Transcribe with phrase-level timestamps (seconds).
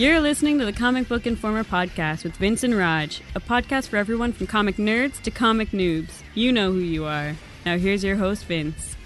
[0.00, 3.98] You're listening to the Comic Book Informer podcast with Vince and Raj, a podcast for
[3.98, 6.22] everyone from comic nerds to comic noobs.
[6.34, 7.36] You know who you are.
[7.66, 8.96] Now here's your host, Vince.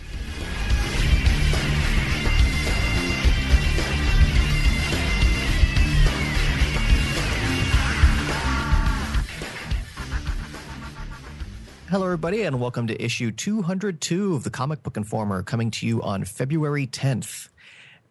[11.90, 16.00] Hello, everybody, and welcome to issue 202 of the Comic Book Informer, coming to you
[16.02, 17.48] on February 10th.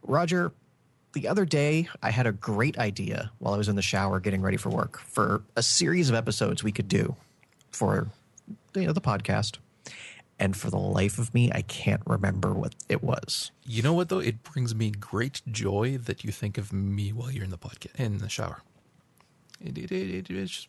[0.06, 0.52] Roger,
[1.14, 4.42] the other day I had a great idea while I was in the shower getting
[4.42, 7.16] ready for work for a series of episodes we could do
[7.72, 8.10] for
[8.76, 9.58] you know the podcast.
[10.40, 13.52] And for the life of me, I can't remember what it was.
[13.66, 14.20] You know what though?
[14.20, 17.96] It brings me great joy that you think of me while you're in the podcast
[17.96, 18.62] in the shower.
[19.62, 20.68] It it it, it just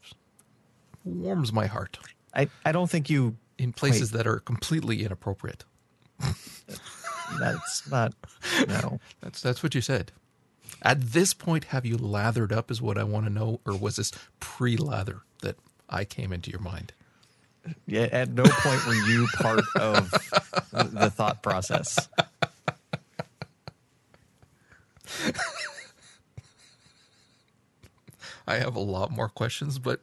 [1.05, 1.99] warms my heart
[2.35, 5.65] I, I don't think you in places that are completely inappropriate.
[7.39, 8.15] that's not
[8.69, 9.01] no.
[9.21, 10.13] That's that's what you said.
[10.85, 12.71] At this point, have you lathered up?
[12.71, 15.57] Is what I want to know, or was this pre-lather that
[15.89, 16.93] I came into your mind?
[17.87, 20.11] Yeah, at no point were you part of
[20.73, 22.09] the thought process.
[28.47, 30.03] I have a lot more questions, but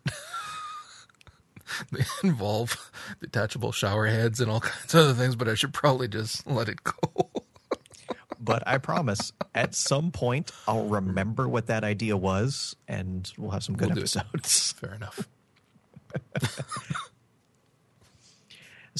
[1.92, 6.08] they involve detachable shower heads and all kinds of other things, but I should probably
[6.08, 7.31] just let it go.
[8.42, 13.64] But I promise at some point I'll remember what that idea was and we'll have
[13.64, 14.74] some good We'll episodes.
[14.74, 15.28] Fair enough.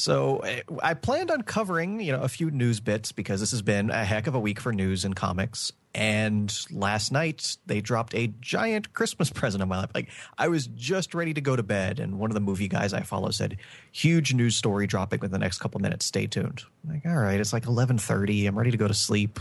[0.02, 3.62] So eh, I planned on covering, you know, a few news bits because this has
[3.62, 5.70] been a heck of a week for news and comics.
[5.94, 9.92] And last night they dropped a giant Christmas present on my lap.
[9.94, 12.92] Like I was just ready to go to bed, and one of the movie guys
[12.92, 13.58] I follow said,
[13.92, 16.04] "Huge news story dropping within the next couple minutes.
[16.04, 18.46] Stay tuned." I'm like, all right, it's like eleven thirty.
[18.46, 19.38] I'm ready to go to sleep.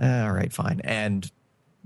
[0.00, 0.82] Uh, all right, fine.
[0.84, 1.28] And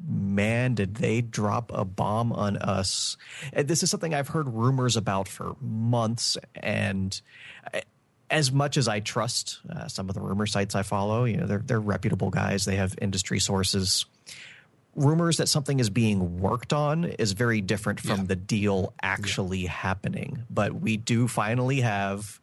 [0.06, 3.16] man, did they drop a bomb on us.
[3.52, 6.36] And This is something I've heard rumors about for months.
[6.54, 7.18] And
[8.34, 11.46] as much as I trust uh, some of the rumor sites I follow, you know,
[11.46, 14.06] they're, they're reputable guys, they have industry sources.
[14.96, 18.26] Rumors that something is being worked on is very different from Yeah.
[18.26, 20.42] the deal actually happening.
[20.50, 22.40] But we do finally have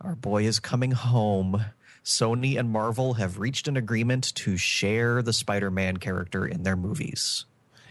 [0.00, 1.64] our boy is coming home.
[2.04, 6.76] Sony and Marvel have reached an agreement to share the Spider Man character in their
[6.76, 7.46] movies.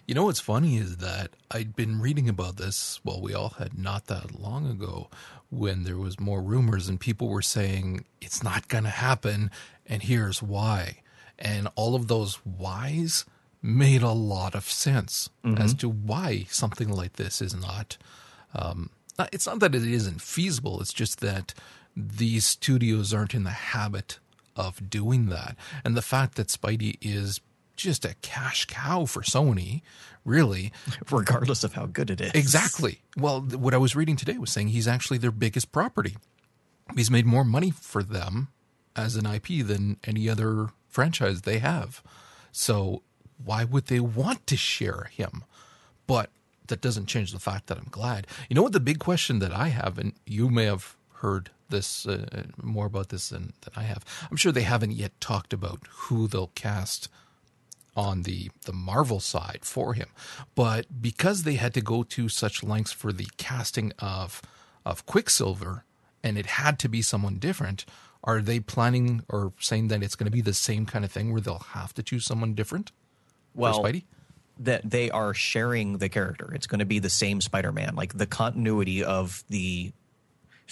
[0.05, 3.77] You know what's funny is that I'd been reading about this, well, we all had
[3.77, 5.09] not that long ago
[5.49, 9.49] when there was more rumors and people were saying it's not going to happen
[9.85, 10.97] and here's why.
[11.39, 13.23] And all of those whys
[13.61, 17.97] made a lot of sense as to why something like this is not
[18.53, 21.53] um, not- it's not that it isn't feasible, it's just that
[21.95, 24.19] these studios aren't in the habit
[24.55, 25.55] of doing that.
[25.85, 27.39] And the fact that Spidey is
[27.75, 29.81] just a cash cow for Sony,
[30.25, 30.71] really.
[31.11, 32.31] regardless of how good it is.
[32.33, 33.01] Exactly.
[33.17, 36.17] Well, what I was reading today was saying he's actually their biggest property.
[36.95, 38.49] He's made more money for them
[38.95, 42.03] as an IP than any other franchise they have.
[42.51, 43.01] So
[43.43, 45.43] why would they want to share him?
[46.05, 46.29] But
[46.67, 48.27] that doesn't change the fact that I'm glad.
[48.49, 52.05] You know what the big question that I have, and you may have heard this
[52.05, 54.05] uh, more about this than, than I have.
[54.29, 57.09] I'm sure they haven't yet talked about who they'll cast
[57.95, 60.09] on the the Marvel side for him.
[60.55, 64.41] But because they had to go to such lengths for the casting of
[64.85, 65.85] of Quicksilver
[66.23, 67.85] and it had to be someone different,
[68.23, 71.31] are they planning or saying that it's going to be the same kind of thing
[71.31, 72.91] where they'll have to choose someone different
[73.53, 74.03] Well, for Spidey?
[74.59, 76.53] that they are sharing the character.
[76.53, 77.95] It's going to be the same Spider-Man.
[77.95, 79.93] Like the continuity of the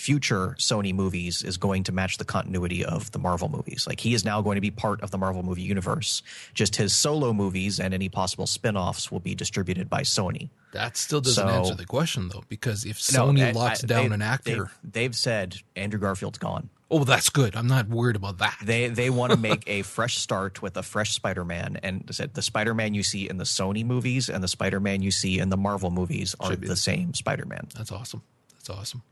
[0.01, 3.85] future Sony movies is going to match the continuity of the Marvel movies.
[3.87, 6.23] Like he is now going to be part of the Marvel movie universe.
[6.55, 10.49] Just his solo movies and any possible spin-offs will be distributed by Sony.
[10.73, 13.87] That still doesn't So- answer the question though, because if No, Sony I- locks I-
[13.87, 16.69] down they- an actor, They've, they've said Andrew Garfield's gone.
[16.89, 17.55] oh, that's good.
[17.55, 18.57] I'm not worried about that.
[18.63, 22.41] They they want to make a fresh start with a fresh Spider-Man, and said the
[22.41, 25.91] Spider-Man you see in the Sony movies and the Spider-Man you see in the Marvel
[25.91, 27.67] movies are Should be the the- same Spider-Man.
[27.75, 28.23] That's awesome.
[28.55, 29.03] That's awesome.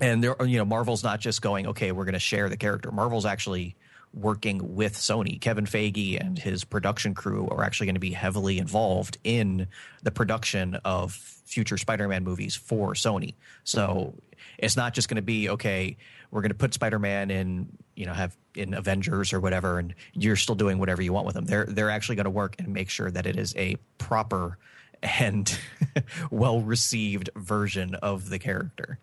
[0.00, 2.90] And there, you know, Marvel's not just going, okay, we're going to share the character.
[2.90, 3.76] Marvel's actually
[4.12, 5.40] working with Sony.
[5.40, 9.68] Kevin Feige and his production crew are actually going to be heavily involved in
[10.02, 13.34] the production of future Spider-Man movies for Sony.
[13.64, 14.14] So
[14.58, 15.96] it's not just going to be okay.
[16.30, 20.36] We're going to put Spider-Man in, you know, have in Avengers or whatever, and you're
[20.36, 21.44] still doing whatever you want with them.
[21.44, 24.58] They're they're actually going to work and make sure that it is a proper
[25.02, 25.58] and
[26.30, 28.98] well received version of the character.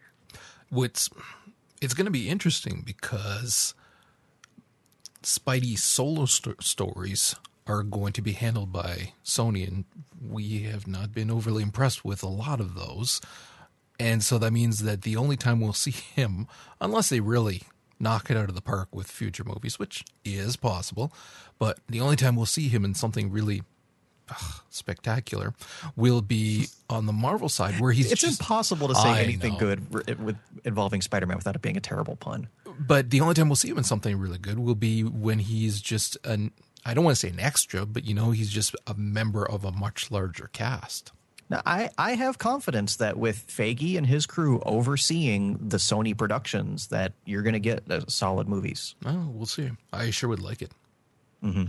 [0.69, 1.09] What's
[1.81, 3.73] it's going to be interesting because
[5.23, 7.35] Spidey solo sto- stories
[7.67, 9.85] are going to be handled by Sony, and
[10.25, 13.21] we have not been overly impressed with a lot of those.
[13.99, 16.47] And so that means that the only time we'll see him,
[16.79, 17.63] unless they really
[17.99, 21.11] knock it out of the park with future movies, which is possible,
[21.59, 23.63] but the only time we'll see him in something really
[24.29, 25.53] ugh, spectacular
[25.95, 29.53] will be on the Marvel side, where he's It's just, impossible to say I anything
[29.53, 29.59] know.
[29.59, 32.47] good with involving Spider-Man without it being a terrible pun.
[32.79, 35.81] But the only time we'll see him in something really good will be when he's
[35.81, 36.51] just an
[36.85, 39.65] I don't want to say an extra, but you know, he's just a member of
[39.65, 41.12] a much larger cast.
[41.50, 46.88] Now, I, I have confidence that with Feige and his crew overseeing the Sony productions,
[46.88, 48.95] that you're going to get uh, solid movies.
[49.06, 49.69] Oh, we'll see.
[49.94, 50.71] I sure would like it.
[51.44, 51.65] Mm-hmm.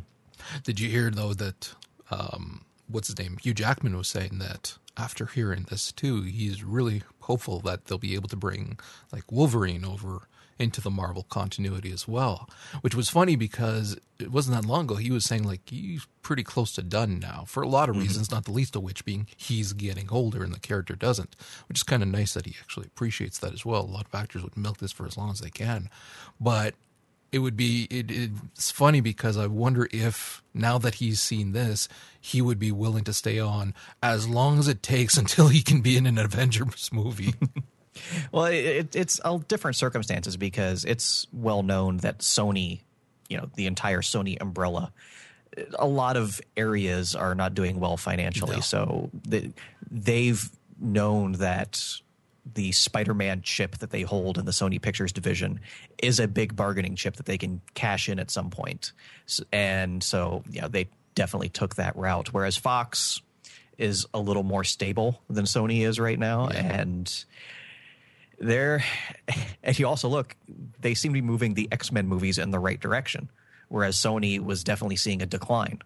[0.65, 1.73] Did you hear though that
[2.11, 3.39] um, what's his name?
[3.41, 8.15] Hugh Jackman was saying that after hearing this too, he's really hopeful that they'll be
[8.15, 8.79] able to bring
[9.13, 10.29] like Wolverine over
[10.59, 12.49] into the Marvel continuity as well.
[12.81, 16.43] Which was funny because it wasn't that long ago he was saying like he's pretty
[16.43, 19.29] close to done now for a lot of reasons, not the least of which being
[19.37, 21.37] he's getting older and the character doesn't.
[21.69, 23.83] Which is kind of nice that he actually appreciates that as well.
[23.83, 25.89] A lot of actors would milk this for as long as they can,
[26.41, 26.75] but
[27.31, 31.89] it would be it, it's funny because I wonder if now that he's seen this,
[32.21, 35.81] he would be willing to stay on as long as it takes until he can
[35.81, 37.35] be in an Avengers movie.
[38.31, 42.83] Well, it, it, it's all different circumstances because it's well known that Sony,
[43.29, 44.93] you know, the entire Sony umbrella,
[45.77, 48.57] a lot of areas are not doing well financially.
[48.57, 48.61] No.
[48.61, 49.53] So the,
[49.91, 50.49] they've
[50.79, 51.83] known that
[52.55, 55.61] the Spider-Man chip that they hold in the Sony Pictures division
[56.03, 58.93] is a big bargaining chip that they can cash in at some point.
[59.27, 62.33] S- And so, yeah, they definitely took that route.
[62.33, 63.21] Whereas Fox
[63.77, 67.25] is a little more stable than Sony is right now, and
[68.41, 68.85] they're
[69.63, 70.37] and you also look
[70.81, 73.29] they seem to be moving the x-men movies in the right direction
[73.69, 75.81] whereas sony was definitely seeing a decline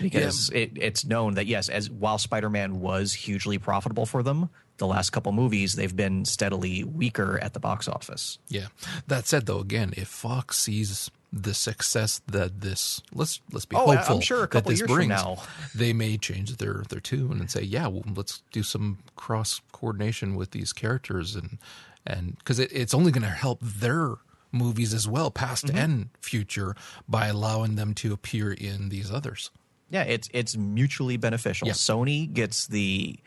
[0.00, 4.48] because it, it's known that yes as while spider-man was hugely profitable for them
[4.80, 8.66] the last couple movies they've been steadily weaker at the box office yeah.
[9.06, 13.86] That said, though, again, if Fox sees the success that this let's let's be Oh,
[13.86, 15.36] I- I'm hopeful sure a that couple this years from now.
[15.74, 20.34] they may change their their tune and say, yeah, well, let's do some cross coordination
[20.34, 21.58] with these characters and
[22.04, 24.14] and because it, it's only going to help their
[24.50, 25.76] movies as well, past Mm-hmm.
[25.78, 26.74] and future,
[27.08, 29.50] by allowing them to appear in these others.
[29.90, 31.68] Yeah, it's it's mutually beneficial.
[31.68, 31.74] Yeah.
[31.74, 33.18] Sony gets the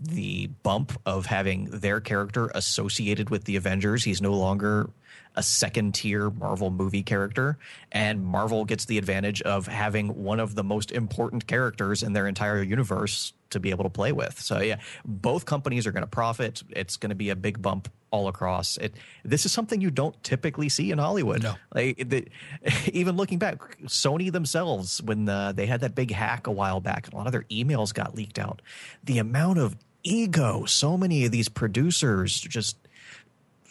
[0.00, 4.04] the bump of having their character associated with the Avengers.
[4.04, 4.90] He's no longer
[5.34, 7.58] a second tier Marvel movie character,
[7.90, 12.26] and Marvel gets the advantage of having one of the most important characters in their
[12.26, 14.40] entire universe to be able to play with.
[14.40, 16.62] So yeah, both companies are going to profit.
[16.70, 18.76] It's going to be a big bump all across.
[18.76, 18.94] It
[19.24, 21.42] this is something you don't typically see in Hollywood.
[21.42, 21.54] No.
[21.74, 22.28] Like the,
[22.92, 27.12] even looking back, Sony themselves, when uh, they had that big hack a while back,
[27.12, 28.62] a lot of their emails got leaked out.
[29.02, 32.76] The amount of ego so many of these producers just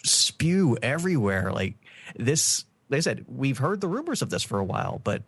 [0.04, 1.52] spew everywhere.
[1.52, 1.76] Like
[2.16, 5.24] this, they said we've heard the rumors of this for a while, but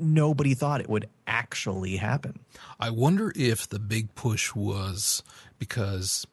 [0.00, 2.40] nobody thought it would actually happen.
[2.78, 5.22] I wonder if the big push was
[5.58, 6.26] because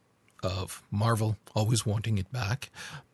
[0.44, 2.70] of Marvel always wanting it back,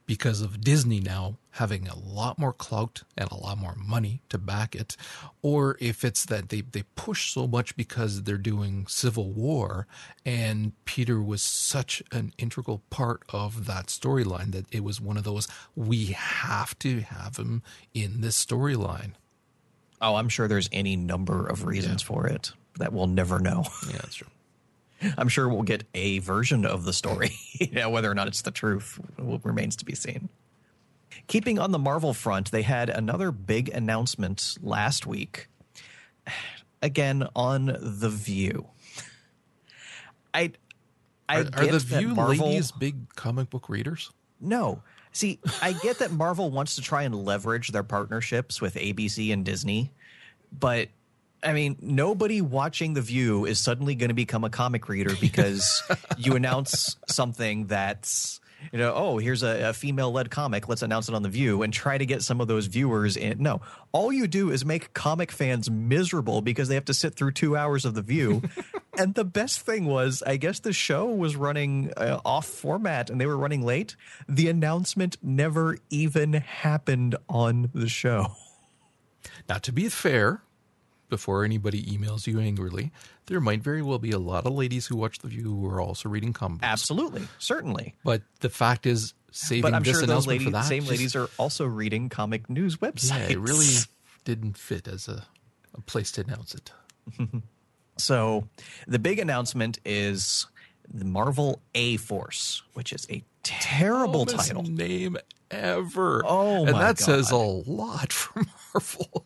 [0.05, 4.37] because of Disney now having a lot more clout and a lot more money to
[4.37, 4.97] back it,
[5.41, 9.87] or if it's that they, they push so much because they're doing Civil War
[10.25, 15.23] and Peter was such an integral part of that storyline that it was one of
[15.23, 17.61] those we have to have him
[17.93, 19.13] in this storyline.
[20.03, 23.63] Oh, I'm sure there's any number of reasons for it that we'll never know.
[23.87, 24.27] Yeah, that's true.
[25.17, 27.31] I'm sure we'll get a version of the story.
[27.53, 30.27] you know, whether or not it's the truth remains to be seen.
[31.27, 35.47] Keeping on the Marvel front, they had another big announcement last week.
[36.81, 38.67] Again on The View.
[40.33, 40.51] I
[41.29, 44.11] I Are, are the View Marvel, ladies big comic book readers?
[44.41, 44.83] No.
[45.13, 49.45] See, I get that Marvel wants to try and leverage their partnerships with ABC and
[49.45, 49.91] Disney,
[50.51, 50.89] but
[51.43, 55.83] I mean, nobody watching The View is suddenly going to become a comic reader because
[56.17, 58.39] you announce something that's,
[58.71, 60.67] you know, oh, here's a, a female led comic.
[60.67, 63.41] Let's announce it on The View and try to get some of those viewers in.
[63.41, 67.31] No, all you do is make comic fans miserable because they have to sit through
[67.31, 68.41] two hours of The View.
[68.97, 73.19] and the best thing was, I guess the show was running uh, off format and
[73.19, 73.95] they were running late.
[74.27, 78.33] The announcement never even happened on the show.
[79.47, 80.41] Now, to be fair,
[81.09, 82.91] before anybody emails you angrily,
[83.27, 85.79] there might very well be a lot of ladies who watch The View who are
[85.81, 86.71] also reading comic books.
[86.71, 87.93] Absolutely, certainly.
[88.03, 90.81] But the fact is, saving But I'm this sure those announcement ladies, for that, same
[90.83, 93.09] just- ladies are also reading comic news websites.
[93.09, 93.67] yeah, it really
[94.25, 95.25] didn't fit as a
[95.75, 96.71] a place to announce it.
[97.97, 98.47] So
[98.87, 100.47] the big announcement is
[100.91, 104.63] the Marvel A Force, which is a terrible Dumbest title.
[104.63, 105.17] name
[105.51, 106.23] ever.
[106.25, 108.43] Oh, and that says a lot for
[108.73, 109.25] Marvel.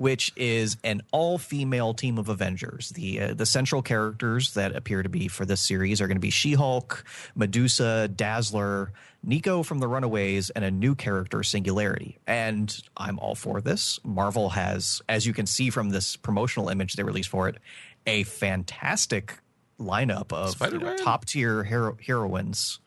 [0.00, 2.88] Which is an all-female team of Avengers.
[2.88, 6.22] The uh, the central characters that appear to be for this series are going to
[6.22, 7.04] be She-Hulk,
[7.34, 8.92] Medusa, Dazzler,
[9.22, 12.16] Nico from the Runaways, and a new character, Singularity.
[12.26, 14.00] And I'm all for this.
[14.02, 17.58] Marvel has, as you can see from this promotional image they released for it,
[18.06, 19.38] a fantastic
[19.78, 22.78] lineup of you know, top-tier hero- heroines.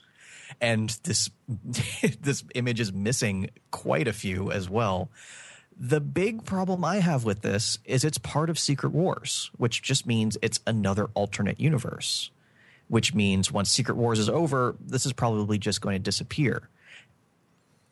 [0.59, 1.29] And this
[2.19, 5.11] this image is missing quite a few as well.
[5.77, 10.05] The big problem I have with this is it's part of Secret Wars, which just
[10.05, 12.31] means it's another alternate universe,
[12.87, 16.69] which means once Secret Wars is over, this is probably just going to disappear.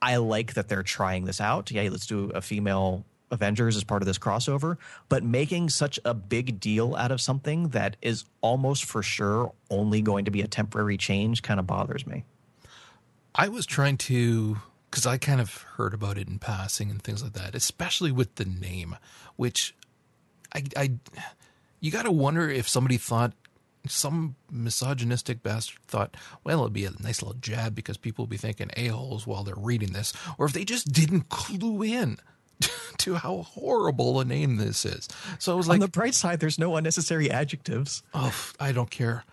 [0.02, 1.72] I like that they're trying this out.
[1.72, 4.78] Yeah, let's do a female Avengers as part of this crossover,
[5.10, 10.02] but making such a big deal out of something that is almost for sure only
[10.02, 12.26] going to be a temporary change kind of bothers me.
[13.34, 14.58] I was trying to
[14.92, 18.36] because I kind of heard about it in passing and things like that, especially with
[18.36, 18.98] the name,
[19.38, 19.74] which
[20.54, 20.92] I, I
[21.80, 23.34] you got to wonder if somebody thought
[23.88, 28.38] some misogynistic bastard thought, well, it'll be a nice little jab because people will be
[28.38, 32.18] thinking a holes while they're reading this, or if they just didn't clue in
[32.98, 35.08] to how horrible a name this is.
[35.40, 38.04] So it was like, On the bright side, there's no unnecessary adjectives.
[38.14, 39.24] Oh, I don't care.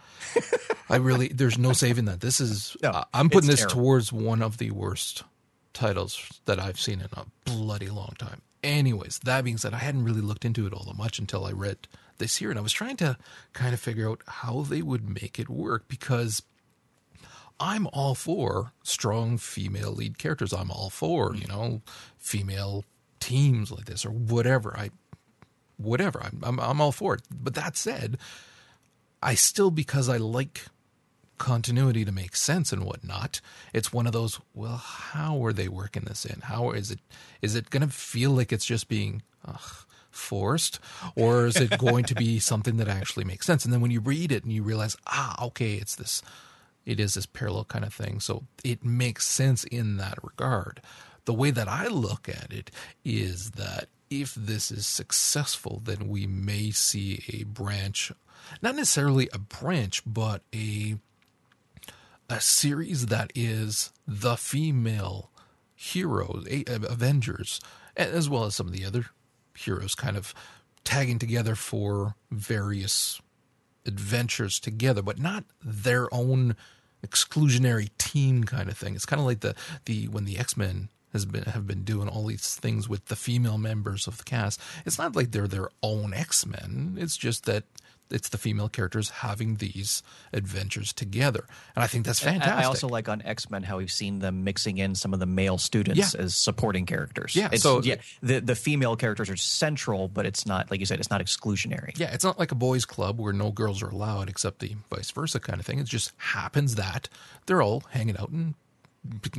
[0.88, 2.21] I really, there's no saving that.
[2.21, 3.75] This is, No, I- I'm putting this terrible.
[3.83, 5.25] towards one of the worst
[5.79, 8.43] titles that I've seen in a bloody long time.
[8.63, 11.53] Anyways, that being said, I hadn't really looked into it all that much until I
[11.53, 11.87] read
[12.19, 13.17] this here, and I was trying to
[13.53, 16.43] kind of figure out how they would make it work because
[17.61, 20.53] I'm all for strong female lead characters.
[20.53, 21.83] I'm all for, you know,
[22.19, 22.85] female
[23.21, 24.77] teams like this or whatever.
[24.77, 24.91] I,
[25.77, 26.21] whatever.
[26.23, 27.23] I'm, I'm, I'm all for it.
[27.33, 28.19] But that said,
[29.23, 30.67] I still, because I like
[31.38, 33.40] continuity to make sense and whatnot,
[33.73, 36.40] it's one of those, well, how are they working this in?
[36.42, 37.00] How is it,
[37.42, 40.80] is it going to feel like it's just being ugh, forced
[41.14, 43.64] or is it going to be something that actually makes sense?
[43.64, 46.23] And then when you read it and you realize, ah, okay, it's this,
[46.85, 48.21] it is this parallel kind of thing.
[48.21, 50.80] So it makes sense in that regard.
[51.25, 52.71] The way that I look at it
[53.04, 58.12] is that if this is successful, then we may see a branch,
[58.62, 60.97] not necessarily a branch, but a
[62.29, 65.31] a series that is the female
[65.75, 67.61] heroes, uh, Avengers,
[67.97, 69.07] as well as some of the other
[69.57, 70.35] heroes kind of
[70.85, 73.21] tagging together for various
[73.87, 76.57] adventures together, but not their own
[77.07, 78.95] exclusionary team kind of thing.
[78.95, 79.55] It's kind of like the
[79.85, 83.17] the when the X Men has been have been doing all these things with the
[83.17, 84.61] female members of the cast.
[84.85, 86.97] It's not like they're their own X Men.
[86.99, 87.65] It's just that
[88.11, 91.45] it's the female characters having these adventures together,
[91.77, 92.55] and I think that's fantastic.
[92.55, 95.27] I also like on X Men how we've seen them mixing in some of the
[95.27, 96.23] male students Yeah.
[96.23, 97.37] as supporting characters.
[97.37, 100.87] Yeah, it's, so- yeah, the the female characters are central, but it's not like you
[100.87, 101.99] said, it's not exclusionary.
[101.99, 105.11] Yeah, it's not like a boys' club where no girls are allowed except the vice
[105.11, 105.79] versa kind of thing.
[105.79, 107.09] It just happens that
[107.47, 108.55] they're all hanging out and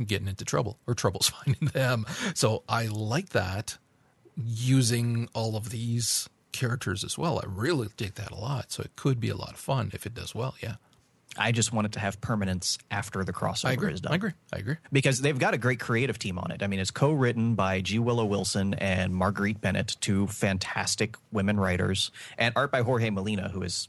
[0.06, 2.06] getting into trouble, or trouble's finding them.
[2.34, 3.78] So I like that
[4.36, 7.38] using all of these characters as well.
[7.38, 8.72] I really dig that a lot.
[8.72, 10.54] So it could be a lot of fun if it does well.
[10.62, 10.76] Yeah,
[11.36, 14.12] I just want it to have permanence after the crossover is done.
[14.12, 14.32] I agree.
[14.52, 14.76] I agree.
[14.92, 16.62] because they've got a great creative team on it.
[16.62, 17.98] I mean, it's co-written by G.
[17.98, 23.62] Willow Wilson and Marguerite Bennett, two fantastic women writers, and art by Jorge Molina, who
[23.62, 23.88] is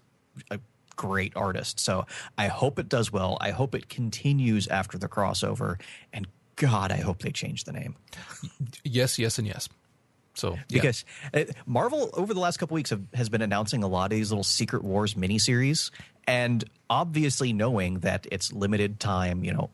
[0.51, 0.59] a
[0.95, 1.79] great artist.
[1.79, 2.05] So
[2.37, 3.37] I hope it does well.
[3.41, 5.81] I hope it continues after the crossover,
[6.13, 6.27] and
[6.57, 7.95] God, I hope they change the name
[8.83, 9.67] Yes, yes, and yes.
[10.33, 10.59] So yeah.
[10.69, 14.17] because uh, Marvel over the last couple weeks have, has been announcing a lot of
[14.17, 15.91] these little Secret Wars miniseries,
[16.27, 19.69] and obviously knowing that it's limited time, you know,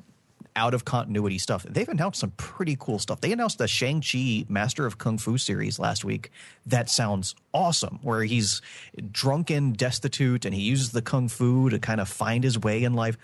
[0.57, 3.21] out of continuity stuff, they've announced some pretty cool stuff.
[3.21, 6.31] They announced the Shang Chi Master of Kung Fu series last week.
[6.65, 8.61] That sounds awesome, where he's
[9.11, 12.93] drunken, destitute, and he uses the kung fu to kind of find his way in
[12.93, 13.17] life.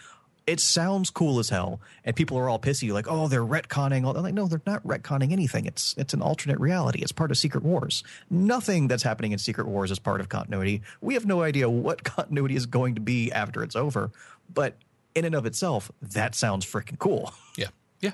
[0.46, 4.16] It sounds cool as hell, and people are all pissy, like, "Oh, they're retconning." All
[4.16, 5.66] I'm like, no, they're not retconning anything.
[5.66, 7.02] It's it's an alternate reality.
[7.02, 8.04] It's part of Secret Wars.
[8.30, 10.82] Nothing that's happening in Secret Wars is part of continuity.
[11.00, 14.12] We have no idea what continuity is going to be after it's over,
[14.54, 14.76] but
[15.16, 17.34] in and of itself, that sounds freaking cool.
[17.56, 17.68] Yeah.
[18.02, 18.14] Yeah.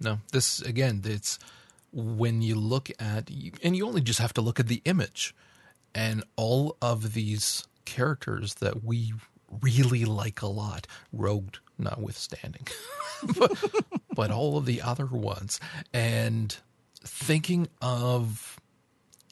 [0.00, 1.38] No, this again, it's
[1.92, 3.28] when you look at,
[3.62, 5.34] and you only just have to look at the image
[5.94, 9.12] and all of these characters that we
[9.62, 12.66] really like a lot, Rogue notwithstanding,
[13.38, 13.52] but,
[14.14, 15.60] but all of the other ones.
[15.92, 16.56] And
[17.02, 18.58] thinking of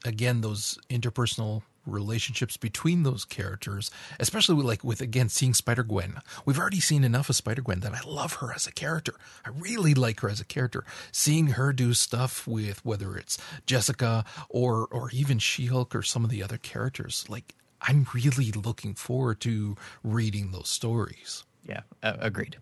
[0.05, 6.19] again those interpersonal relationships between those characters, especially with like with again seeing Spider Gwen.
[6.45, 9.15] We've already seen enough of Spider Gwen that I love her as a character.
[9.45, 10.85] I really like her as a character.
[11.13, 16.25] Seeing her do stuff with whether it's Jessica or or even She Hulk or some
[16.25, 21.45] of the other characters, like I'm really looking forward to reading those stories.
[21.67, 22.57] Yeah, uh, agreed.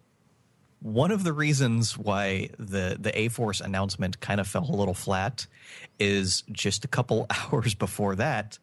[0.80, 4.94] One of the reasons why the the A Force announcement kind of fell a little
[4.94, 5.46] flat
[5.98, 8.58] is just a couple hours before that,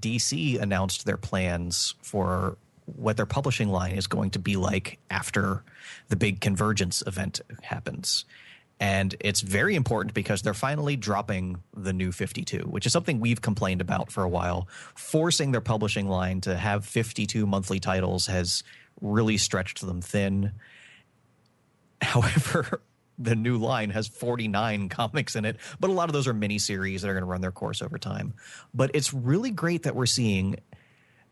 [0.00, 5.64] DC announced their plans for what their publishing line is going to be like after
[6.08, 8.24] the big convergence event happens.
[8.78, 13.40] And it's very important because they're finally dropping the new 52, which is something we've
[13.40, 14.68] complained about for a while.
[14.94, 18.62] Forcing their publishing line to have 52 monthly titles has
[19.00, 20.52] really stretched them thin.
[22.02, 22.82] However,
[23.18, 27.00] the new line has 49 comics in it, but a lot of those are miniseries
[27.00, 28.34] that are going to run their course over time.
[28.74, 30.56] But it's really great that we're seeing,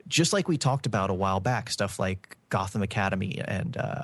[0.08, 4.02] just like we talked about a while back, stuff like Gotham Academy and uh,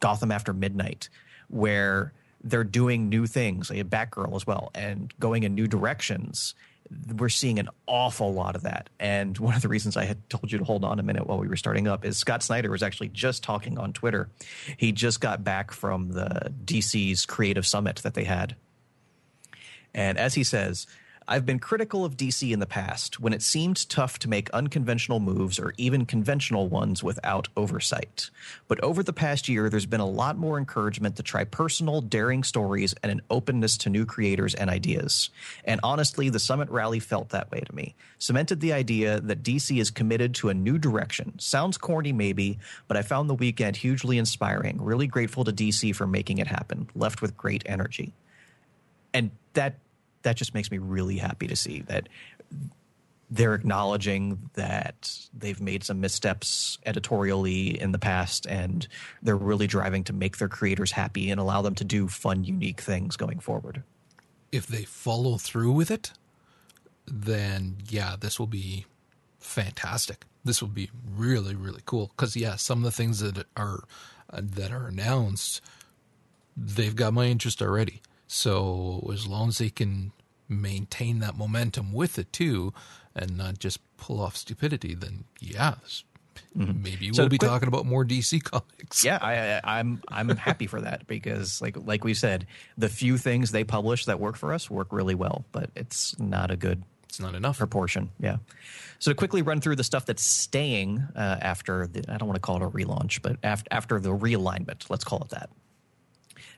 [0.00, 1.08] Gotham After Midnight,
[1.46, 2.12] where
[2.42, 6.54] they're doing new things, like Batgirl as well, and going in new directions
[7.16, 8.88] we're seeing an awful lot of that.
[8.98, 11.38] And one of the reasons I had told you to hold on a minute while
[11.38, 14.28] we were starting up is Scott Snyder was actually just talking on Twitter.
[14.76, 18.56] He just got back from the DC's creative summit that they had.
[19.94, 20.86] And as he says,
[21.30, 25.20] I've been critical of DC in the past when it seemed tough to make unconventional
[25.20, 28.30] moves or even conventional ones without oversight.
[28.66, 32.44] But over the past year, there's been a lot more encouragement to try personal, daring
[32.44, 35.28] stories and an openness to new creators and ideas.
[35.66, 37.94] And honestly, the Summit Rally felt that way to me.
[38.18, 41.38] Cemented the idea that DC is committed to a new direction.
[41.38, 44.80] Sounds corny, maybe, but I found the weekend hugely inspiring.
[44.80, 46.88] Really grateful to DC for making it happen.
[46.94, 48.14] Left with great energy.
[49.12, 49.74] And that
[50.28, 52.06] that just makes me really happy to see that
[53.30, 58.86] they're acknowledging that they've made some missteps editorially in the past and
[59.22, 62.80] they're really driving to make their creators happy and allow them to do fun unique
[62.80, 63.82] things going forward.
[64.52, 66.12] If they follow through with it
[67.06, 68.84] then yeah this will be
[69.38, 70.26] fantastic.
[70.44, 72.12] This will be really really cool.
[72.14, 73.84] Because yeah some of the things that are
[74.30, 75.62] uh, that are announced
[76.54, 78.02] they've got my interest already.
[78.26, 80.12] So as long as they can
[80.48, 82.72] maintain that momentum with it too,
[83.14, 85.74] and not just pull off stupidity, then yeah,
[86.56, 86.82] mm-hmm.
[86.82, 89.04] maybe so we'll be quick, talking about more DC comics.
[89.04, 93.50] Yeah, I, I'm I'm happy for that because like like we said, the few things
[93.52, 97.20] they publish that work for us work really well, but it's not a good it's
[97.20, 98.10] not enough proportion.
[98.20, 98.36] Yeah.
[98.98, 102.36] So to quickly run through the stuff that's staying uh, after the, I don't want
[102.36, 105.50] to call it a relaunch, but after after the realignment, let's call it that.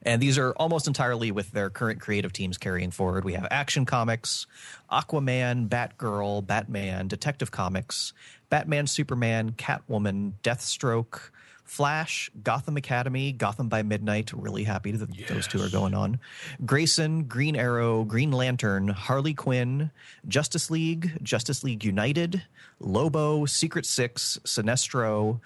[0.02, 3.24] And these are almost entirely with their current creative teams carrying forward.
[3.24, 4.46] We have Action Comics,
[4.90, 8.12] Aquaman, Batgirl, Batman, Detective Comics,
[8.48, 11.30] Batman, Superman, Catwoman, Deathstroke,
[11.70, 14.32] Flash, Gotham Academy, Gotham by Midnight.
[14.32, 15.28] Really happy that yes.
[15.28, 16.18] those two are going on.
[16.66, 19.92] Grayson, Green Arrow, Green Lantern, Harley Quinn,
[20.26, 22.42] Justice League, Justice League United,
[22.80, 25.38] Lobo, Secret Six, Sinestro,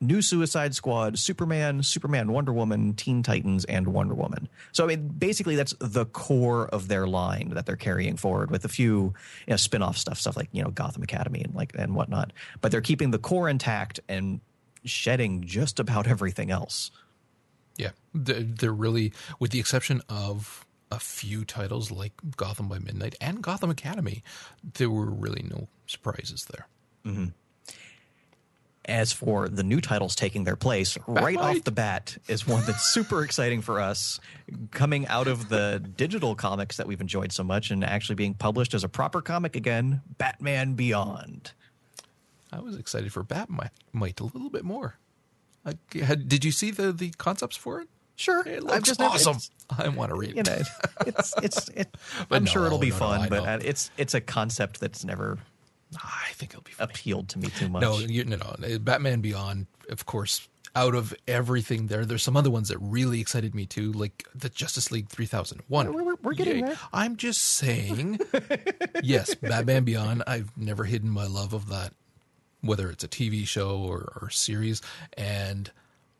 [0.00, 4.48] New Suicide Squad, Superman, Superman, Wonder Woman, Teen Titans, and Wonder Woman.
[4.72, 8.64] So I mean, basically, that's the core of their line that they're carrying forward, with
[8.64, 9.14] a few
[9.46, 12.32] you know, spin-off stuff, stuff like you know Gotham Academy and like and whatnot.
[12.60, 14.40] But they're keeping the core intact and
[14.84, 16.90] shedding just about everything else.
[17.76, 23.42] Yeah, they're really, with the exception of a few titles like Gotham by Midnight and
[23.42, 24.22] Gotham Academy,
[24.74, 26.66] there were really no surprises there.
[27.04, 27.26] Mm-hmm.
[28.88, 32.64] As for the new titles taking their place, Bat right off the bat is one
[32.64, 34.18] that's super exciting for us,
[34.70, 38.72] coming out of the digital comics that we've enjoyed so much and actually being published
[38.72, 41.52] as a proper comic again Batman Beyond.
[42.50, 44.96] I was excited for Bat-Mite a little bit more.
[45.66, 47.88] I, had, did you see the, the concepts for it?
[48.16, 49.38] Sure, it looks just, awesome.
[49.78, 50.36] I want to read it.
[50.36, 50.58] You know,
[51.06, 51.68] it's it's.
[51.68, 51.94] It,
[52.32, 55.38] I'm no, sure it'll be no, fun, no, but it's it's a concept that's never
[55.96, 56.90] I think it'll be funny.
[56.90, 57.80] appealed to me too much.
[57.82, 58.74] No, you, no, no.
[58.74, 60.48] Uh, Batman Beyond, of course.
[60.76, 64.48] Out of everything there, there's some other ones that really excited me too, like the
[64.50, 65.92] Justice League 3001.
[65.92, 66.78] We're, we're, we're getting there.
[66.92, 68.20] I'm just saying.
[69.02, 70.24] yes, Batman Beyond.
[70.26, 71.94] I've never hidden my love of that,
[72.60, 74.82] whether it's a TV show or, or series.
[75.16, 75.70] And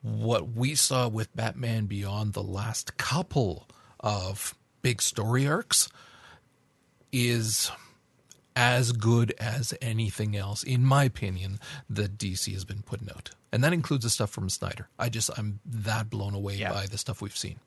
[0.03, 3.69] what we saw with Batman Beyond the last couple
[4.01, 5.89] of big story arcs
[7.13, 7.71] is
[8.59, 13.31] as good as anything else, in my opinion, that DC has been putting out.
[13.53, 14.89] And that includes the stuff from Snyder.
[14.99, 16.73] I just, I'm that blown away yeah.
[16.73, 17.61] by the stuff we've seen.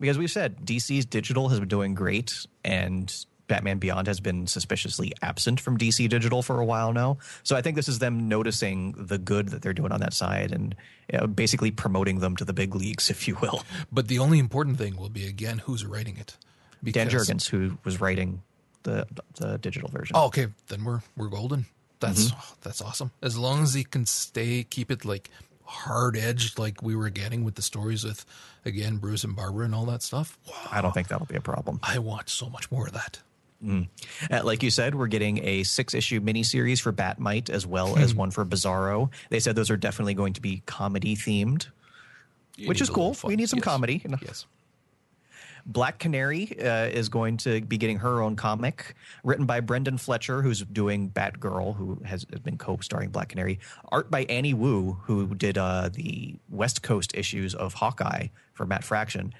[0.00, 3.14] Because we've said DC's digital has been doing great and
[3.46, 7.18] Batman Beyond has been suspiciously absent from DC Digital for a while now.
[7.44, 10.50] So I think this is them noticing the good that they're doing on that side
[10.50, 10.74] and
[11.12, 13.62] you know, basically promoting them to the big leagues, if you will.
[13.92, 16.36] But the only important thing will be again who's writing it.
[16.82, 18.42] Dan Because- Jurgens, who was writing
[18.82, 20.16] the the digital version.
[20.16, 21.66] Oh, okay, then we're we're golden.
[22.00, 22.38] That's Mm-hmm.
[22.40, 23.10] oh, that's awesome.
[23.22, 25.30] As long as he can stay, keep it like
[25.64, 28.26] hard edged, like we were getting with the stories with
[28.64, 30.36] again Bruce and Barbara and all that stuff.
[30.48, 31.78] Wow, I don't think that'll be a problem.
[31.82, 33.20] I want so much more of that.
[33.64, 38.12] Uh, like you said, we're getting a six issue miniseries for Batmite as well as
[38.12, 39.08] one for Bizarro.
[39.30, 41.68] They said those are definitely going to be comedy themed.
[42.66, 43.14] Which is cool.
[43.14, 43.28] fun.
[43.28, 43.64] We need some Yes.
[43.64, 44.02] comedy.
[44.20, 44.46] Yes.
[45.66, 48.94] Black Canary uh, is going to be getting her own comic,
[49.24, 53.60] written by Brenden Fletcher, who's doing Batgirl, who has been co-starring Black Canary.
[53.90, 58.84] Art by Annie Wu, who did uh, the West Coast issues of Hawkeye for Matt
[58.84, 59.32] Fraction.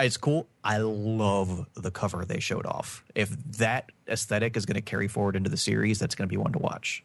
[0.00, 0.48] It's cool.
[0.64, 3.04] I love the cover they showed off.
[3.14, 6.36] If that aesthetic is going to carry forward into the series, that's going to be
[6.38, 7.04] one to watch.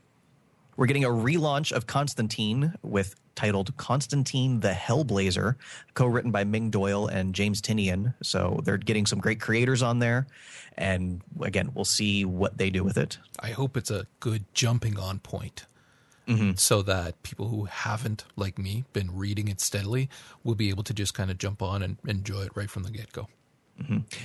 [0.77, 5.55] We're getting a relaunch of Constantine with titled Constantine the Hellblazer,
[5.95, 8.13] co-written by Ming Doyle and James Tynion.
[8.21, 10.27] So they're getting some great creators on there,
[10.77, 13.17] and again, we'll see what they do with it.
[13.39, 15.65] I hope it's a good jumping on point.
[16.27, 16.51] Mm-hmm.
[16.55, 20.09] So that people who haven't, like me, been reading it steadily
[20.43, 22.91] will be able to just kind of jump on and enjoy it right from the
[22.91, 23.29] get go.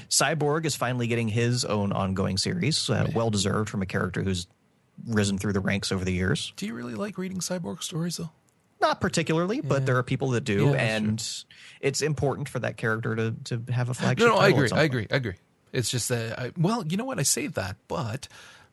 [0.08, 4.46] Cyborg is finally getting his own ongoing series, uh, well deserved from a character who's
[5.06, 6.52] risen through the ranks over the years.
[6.56, 8.30] Do you really like reading cyborg stories though?
[8.80, 11.44] Not particularly, but there are people that do, Yeah, and
[11.80, 14.26] it's important for that character to to have a flagship.
[14.28, 14.68] No, no, I agree.
[14.72, 15.06] I agree.
[15.10, 15.34] I agree.
[15.72, 17.18] It's just that, I, well, you know what?
[17.18, 18.28] I say that, but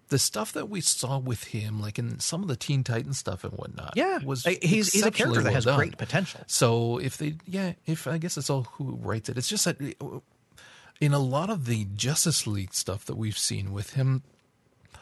[0.09, 3.43] the stuff that we saw with him, like in some of the Teen Titan stuff
[3.43, 5.77] and whatnot, Yeah, was he's he's a character that has done.
[5.77, 6.41] great potential.
[6.47, 9.37] So if they, yeah, if I guess it's all who writes it.
[9.37, 10.19] It's just that uh,
[10.99, 14.23] in a lot of the Justice League stuff that we've seen with him,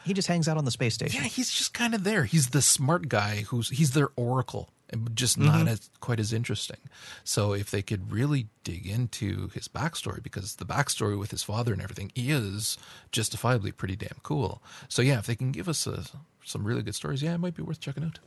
[0.08, 1.22] He just hangs out on the space station.
[1.22, 2.24] yeah, he's just kind of there.
[2.24, 4.70] He's the smart guy who's he's their oracle,
[5.14, 5.68] just not mm-hmm.
[5.68, 6.78] as quite as interesting.
[7.24, 11.74] So if they could really dig into his backstory, because the backstory with his father
[11.74, 12.78] and everything is
[13.12, 14.62] justifiably pretty damn cool.
[14.88, 16.04] So yeah, if they can give us a,
[16.42, 18.18] some really good stories, yeah, it might be worth checking out.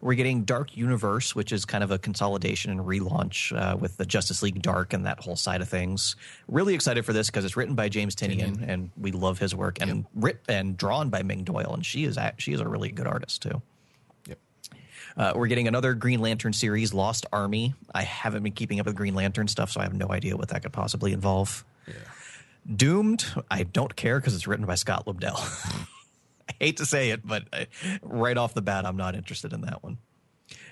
[0.00, 4.06] We're getting Dark Universe, which is kind of a consolidation and relaunch uh, with the
[4.06, 6.16] Justice League Dark and that whole side of things.
[6.48, 9.80] Really excited for this because it's written by James Tynion, and we love his work,
[9.80, 12.90] and writ and drawn by Ming Doyle, and she is a, she is a really
[12.90, 13.62] good artist too.
[14.26, 14.38] Yep.
[15.16, 17.74] Uh, we're getting another Green Lantern series, Lost Army.
[17.94, 20.48] I haven't been keeping up with Green Lantern stuff, so I have no idea what
[20.48, 21.64] that could possibly involve.
[22.76, 25.38] Doomed, I don't care because it's written by Scott Lobdell.
[26.50, 27.64] I hate to say it, but uh,
[28.02, 29.98] right off the bat, I'm not interested in that one.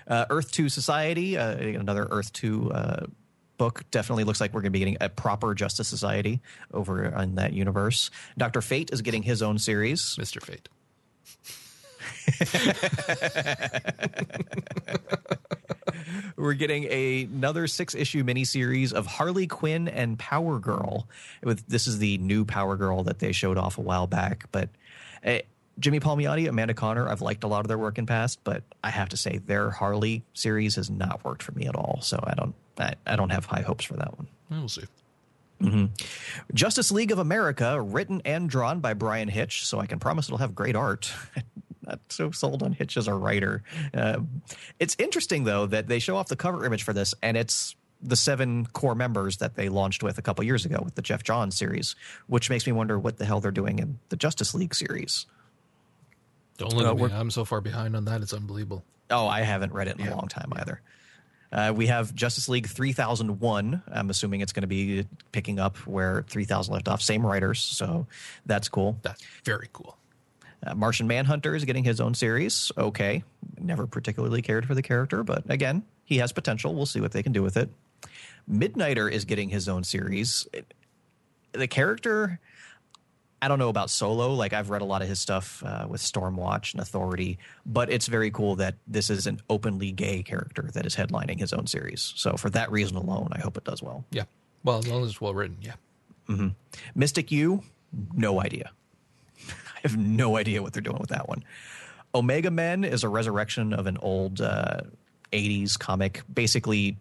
[0.06, 3.06] Uh, Earth 2 Society, uh, another Earth 2 uh,
[3.58, 3.84] book.
[3.90, 6.40] Definitely looks like we're going to be getting a proper Justice Society
[6.72, 8.10] over in that universe.
[8.38, 8.62] Dr.
[8.62, 10.16] Fate is getting his own series.
[10.18, 10.68] Mister Fate.
[16.36, 21.08] We're getting a, another six issue miniseries of Harley Quinn and Power Girl.
[21.42, 24.44] With this is the new Power Girl that they showed off a while back.
[24.52, 24.68] But
[25.24, 25.38] uh,
[25.78, 28.90] Jimmy Palmiotti, Amanda Conner, I've liked a lot of their work in past, but I
[28.90, 32.00] have to say their Harley series has not worked for me at all.
[32.02, 34.28] So I don't I, I don't have high hopes for that one.
[34.50, 34.84] We'll see.
[36.54, 40.38] Justice League of America, written and drawn by Bryan Hitch, so I can promise it'll
[40.38, 41.12] have great art.
[41.86, 43.62] Not so sold on Hitch as a writer.
[43.94, 44.20] Uh,
[44.78, 48.16] it's interesting though that they show off the cover image for this, and it's the
[48.16, 51.56] seven core members that they launched with a couple years ago with the Geoff Johns
[51.56, 51.96] series,
[52.28, 55.26] which makes me wonder what the hell they're doing in the Justice League series.
[56.58, 57.16] Don't look Uh, at me.
[57.16, 58.20] I'm so far behind on that.
[58.20, 58.84] It's unbelievable.
[59.10, 60.82] Oh, I haven't read it in a long time either.
[61.50, 63.82] Uh, we have Justice League 3001.
[63.90, 67.00] I'm assuming it's going to be picking up where 3000 left off.
[67.00, 68.06] Same writers, so
[68.44, 68.98] that's cool.
[69.02, 69.96] That's very cool.
[70.66, 72.70] Uh, Martian Manhunter is getting his own series.
[72.76, 73.22] Okay.
[73.58, 76.74] Never particularly cared for the character, but again, he has potential.
[76.74, 77.70] We'll see what they can do with it.
[78.50, 80.46] Midnighter is getting his own series.
[81.52, 82.40] The character,
[83.40, 84.34] I don't know about Solo.
[84.34, 88.08] Like, I've read a lot of his stuff uh, with Stormwatch and Authority, but it's
[88.08, 92.12] very cool that this is an openly gay character that is headlining his own series.
[92.16, 94.04] So, for that reason alone, I hope it does well.
[94.10, 94.24] Yeah.
[94.64, 95.56] Well, as long as it's well written.
[95.60, 95.74] Yeah.
[96.94, 97.62] Mystic U,
[98.14, 98.70] no idea.
[99.48, 101.44] I have no idea what they're doing with that one.
[102.14, 104.80] Omega Men is a resurrection of an old uh,
[105.32, 106.22] 80s comic.
[106.32, 106.96] Basically,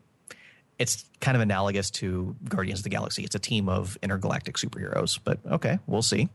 [0.79, 3.23] it's kind of analogous to Guardians of the Galaxy.
[3.23, 6.29] It's a team of intergalactic superheroes, but okay, we'll see.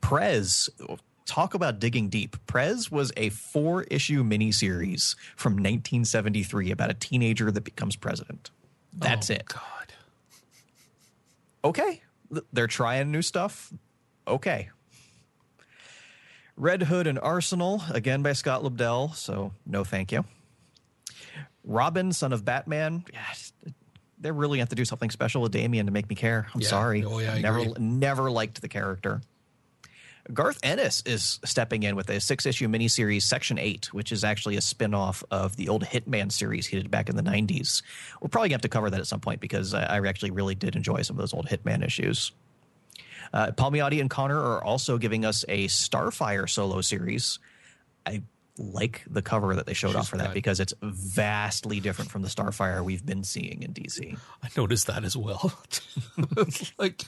[0.00, 0.68] Prez,
[1.24, 2.36] talk about digging deep.
[2.46, 8.50] Prez was a four issue miniseries from 1973 about a teenager that becomes president.
[8.92, 9.92] That's Oh, it God.
[11.64, 12.02] okay,
[12.52, 13.72] they're trying new stuff.
[14.26, 14.70] okay.
[16.56, 20.24] Red Hood and Arsenal, again by Scott Lobdell, so no thank you.
[21.64, 23.24] Robin, son of Batman, yeah,
[24.18, 26.46] they really have to do something special with Damian to make me care.
[26.54, 26.68] I'm Yeah.
[26.68, 27.04] sorry.
[27.04, 27.72] Oh, yeah, I never agree.
[27.78, 29.20] never liked the character.
[30.32, 34.56] Garth Ennis is stepping in with a six issue miniseries, Section 8, which is actually
[34.56, 37.82] a spin off of the old Hitman series he did back in the 90s.
[38.22, 40.30] We're probably going to have to cover that at some point because I, I actually
[40.30, 42.32] really did enjoy some of those old Hitman issues.
[43.34, 47.38] Uh, Palmiotti and Conner are also giving us a Starfire solo series.
[48.06, 48.22] I
[48.56, 52.28] like the cover that they showed off for that because it's vastly different from the
[52.28, 54.16] Starfire we've been seeing in DC.
[54.42, 55.60] I noticed that as well.
[56.36, 57.04] it's like,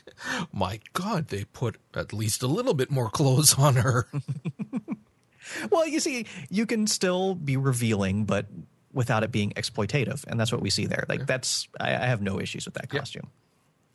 [0.53, 4.09] my God, they put at least a little bit more clothes on her.
[5.71, 8.47] Well, you see, you can still be revealing, but
[8.93, 11.05] without it being exploitative, and that's what we see there.
[11.09, 12.99] Like that's, I, I have no issues with that Yeah.
[12.99, 13.31] costume,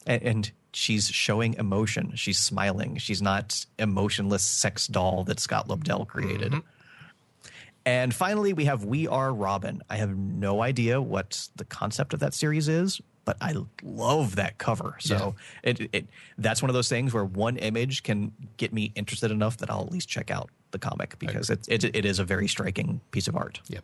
[0.07, 2.13] and, and she's showing emotion.
[2.15, 2.95] She's smiling.
[2.97, 6.53] She's not emotionless sex doll that Scott Lobdell created.
[6.53, 6.67] Mm-hmm.
[7.85, 9.81] And finally, we have We Are Robin.
[9.89, 14.57] I have no idea what the concept of that series is, but I love that
[14.57, 14.97] cover.
[14.99, 19.31] So it, it that's one of those things where one image can get me interested
[19.31, 22.23] enough that I'll at least check out the comic because it, it, it is a
[22.23, 23.61] very striking piece of art.
[23.67, 23.83] yep.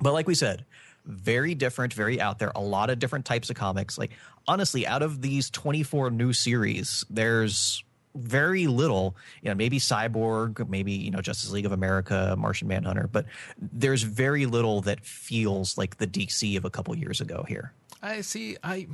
[0.00, 0.64] But like we said,
[1.04, 2.52] very different, very out there.
[2.54, 3.98] A lot of different types of comics.
[3.98, 4.12] Like
[4.46, 10.92] honestly, out of these 24 new series, there's very little, you know, maybe Cyborg, maybe,
[10.92, 13.26] you know, Justice League of America, Martian Manhunter, but
[13.60, 17.72] there's very little that feels like the DC of a couple years ago here.
[18.02, 18.56] I see.
[18.64, 18.88] I,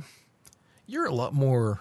[0.85, 1.79] you're a lot more.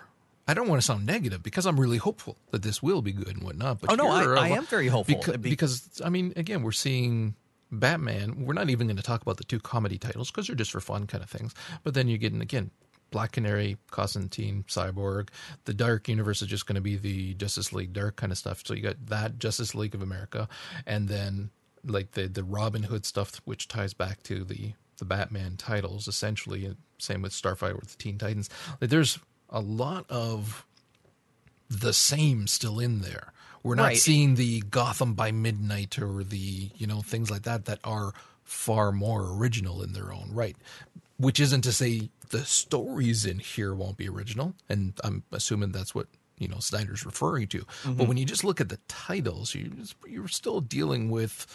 [0.49, 3.29] I don't want to sound negative because I'm really hopeful that this will be good
[3.29, 3.81] and whatnot.
[3.81, 5.17] But Oh, no, I- I am very hopeful.
[5.17, 7.35] because, be- because I mean, again, we're seeing
[7.73, 8.47] Batman.
[8.47, 10.81] We're not even going to talk about the two comedy titles because they're just for
[10.81, 11.53] fun kind of things.
[11.83, 12.71] But then you're getting again
[13.11, 15.29] Black Canary, Constantine, Cyborg.
[15.65, 18.63] The Dark Universe is just going to be the Justice League Dark kind of stuff.
[18.65, 20.49] So you got that Justice League of America,
[20.87, 21.51] and then
[21.85, 26.75] like the the Robin Hood stuff, which ties back to the the Batman titles essentially.
[26.99, 28.49] Same with Starfire with the Teen Titans.
[28.81, 29.19] Like there's
[29.51, 30.65] a lot of
[31.69, 33.33] the same still in there.
[33.63, 33.99] We're not Right.
[33.99, 38.13] seeing the Gotham by Midnight or the, you know, things like that that are
[38.45, 40.57] far more original in their own right.
[41.19, 45.95] Which isn't to say the stories in here won't be original, and I'm assuming that's
[45.95, 46.07] what
[46.39, 47.59] you know Snyder's referring to.
[47.59, 48.07] But mm-hmm.
[48.07, 49.73] when you just look at the titles, you
[50.07, 51.47] you're still dealing with,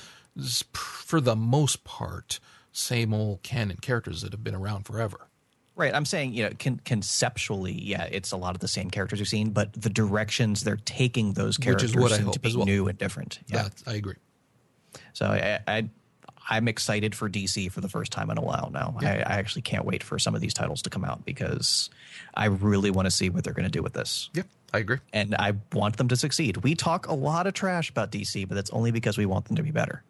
[0.73, 2.39] for the most part,
[2.71, 5.27] same old canon characters that have been around forever.
[5.75, 5.95] Right.
[5.95, 9.27] I'm saying, you know, con- conceptually, yeah, it's a lot of the same characters we've
[9.27, 12.39] seen, but the directions they're taking those Which characters is what I seem hope to
[12.39, 12.65] be well.
[12.65, 13.39] new and different.
[13.47, 13.63] Yeah.
[13.63, 14.15] That I agree.
[15.13, 15.89] So I, I
[16.49, 18.95] I'm excited for DC for the first time in a while now.
[18.99, 21.89] I, I actually can't wait for some of these titles to come out because
[22.33, 24.29] I really want to see what they're going to do with this.
[24.33, 24.97] Yep, I agree.
[25.13, 26.57] And I want them to succeed.
[26.57, 29.55] We talk a lot of trash about DC, but that's only because we want them
[29.57, 30.03] to be better.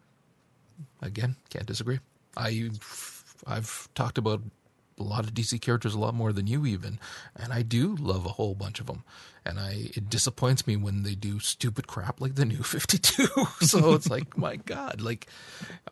[1.02, 1.98] again can't disagree
[2.36, 2.70] i
[3.46, 4.40] i've talked about
[4.98, 6.98] a lot of dc characters a lot more than you even
[7.36, 9.04] and i do love a whole bunch of them
[9.44, 13.26] and i it disappoints me when they do stupid crap like the new 52
[13.60, 15.26] so it's like my god like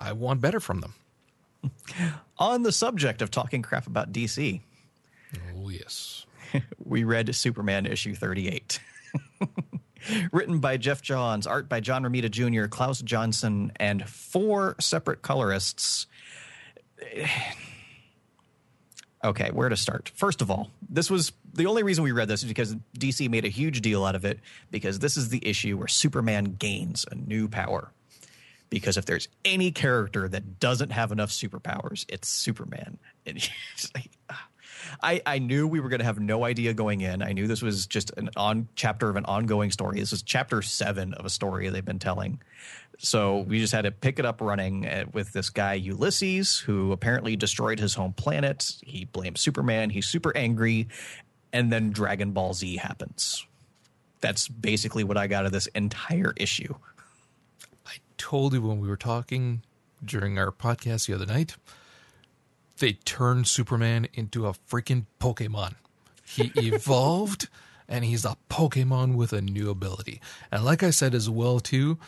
[0.01, 0.95] i want better from them
[2.39, 4.61] On the subject of talking crap about DC,
[5.55, 6.25] oh yes
[6.85, 8.81] we read Superman issue 38.
[10.33, 16.07] Written by Geoff Johns, art by John Romita Jr., Klaus Janson, and four separate colorists.
[19.23, 20.11] Okay, where to start?
[20.15, 23.45] First of all, this was the only reason we read this is because DC made
[23.45, 27.15] a huge deal out of it because this is the issue where Superman gains a
[27.15, 27.93] new power.
[28.71, 32.99] Because if there's any character that doesn't have enough superpowers, it's Superman.
[33.27, 33.37] And
[33.95, 34.47] like, ah.
[35.03, 37.22] I, I knew we were going to have no idea going in.
[37.22, 40.00] I knew this was just an on chapter of an ongoing story.
[40.00, 42.40] This is chapter seven of a story they've been telling.
[42.98, 46.92] So we just had to pick it up running uh, with this guy Ulysses, who
[46.92, 48.74] apparently destroyed his home planet.
[48.85, 49.90] He blames Superman.
[49.90, 50.88] He's super angry,
[51.53, 53.46] and then Dragon Ball Z happens.
[54.20, 56.74] That's basically what I got of this entire issue.
[57.87, 59.62] i told you when we were talking
[60.05, 61.57] during our podcast the other night
[62.81, 65.75] they turned Superman into a freaking Pokemon.
[66.27, 67.49] He evolved
[67.88, 70.21] and he's a Pokemon with a new ability.
[70.51, 71.99] And like I said as well too,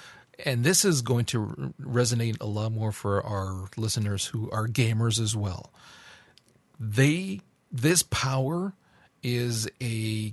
[0.44, 5.20] and this is going to resonate a lot more for our listeners who are gamers
[5.20, 5.72] as well.
[6.80, 8.74] They this power
[9.22, 10.32] is a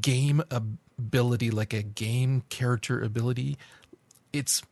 [0.00, 3.56] game ability like a game character ability.
[4.32, 4.62] It's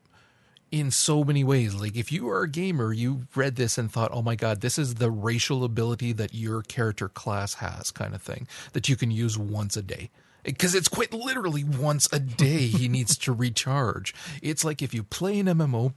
[0.71, 1.75] in so many ways.
[1.75, 4.79] Like if you are a gamer, you read this and thought, "Oh my god, this
[4.79, 9.11] is the racial ability that your character class has," kind of thing that you can
[9.11, 10.11] use once a day.
[10.45, 14.15] because it's quite literally once a day he needs to recharge.
[14.43, 15.93] It's like if you play an MMO,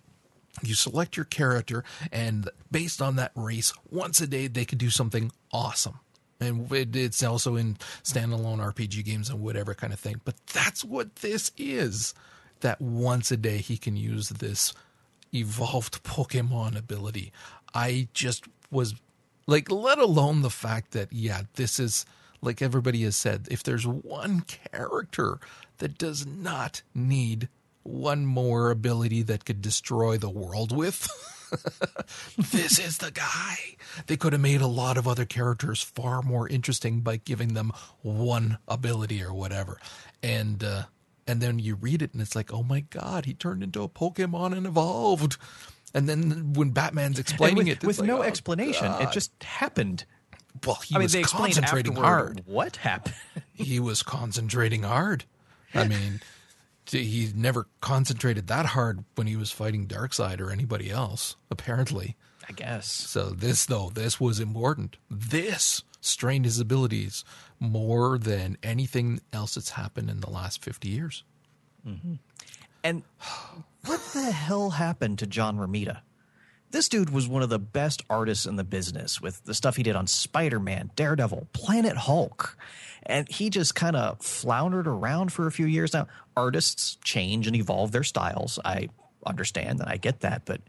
[0.64, 4.90] you select your character, and based on that race, once a day they can do
[4.90, 6.00] something awesome.
[6.40, 10.22] And it's also in standalone RPG games and whatever kind of thing.
[10.24, 12.14] But that's what this is.
[12.62, 14.74] That once a day he can use this
[15.34, 17.32] evolved Pokemon ability.
[17.74, 18.96] I just was
[19.48, 22.06] like, let alone the fact that, yeah, this is
[22.42, 25.40] like everybody has said, if there's one character
[25.80, 27.50] that does not need
[27.84, 31.08] one more ability that could destroy the world with,
[32.52, 33.58] this is the guy.
[34.08, 37.72] They could have made a lot of other characters far more interesting by giving them
[38.02, 39.80] one ability or whatever.
[40.22, 40.84] And uh,
[41.30, 43.90] and then you read it and it's like, oh my god, he turned into a
[43.90, 45.38] Pokemon and evolved.
[45.94, 50.06] And then when Batman's explaining with, it, with like, no oh, explanation, it just happened.
[50.66, 52.44] well, he I mean, was concentrating hard.
[52.46, 53.16] what happened.
[53.54, 55.26] He was concentrating hard.
[55.74, 56.22] I mean,
[56.90, 62.16] he never concentrated that hard when he was fighting Darkseid or anybody else, apparently.
[62.48, 62.90] I guess.
[62.90, 64.96] So this though, this was important.
[65.12, 67.26] This strained his abilities
[67.60, 71.24] more than anything else that's happened in the last 50 years.
[71.86, 72.16] Mm-hmm.
[72.84, 73.04] And
[73.86, 76.02] what the hell happened to John Romita?
[76.72, 79.84] This dude was one of the best artists in the business with the stuff he
[79.84, 82.56] did on Spider Man, Daredevil, Planet Hulk.
[83.04, 86.08] And he just kind of floundered around for a few years now.
[86.38, 88.60] Artists change and evolve their styles.
[88.64, 88.90] I
[89.26, 90.44] understand and I get that.
[90.46, 90.62] But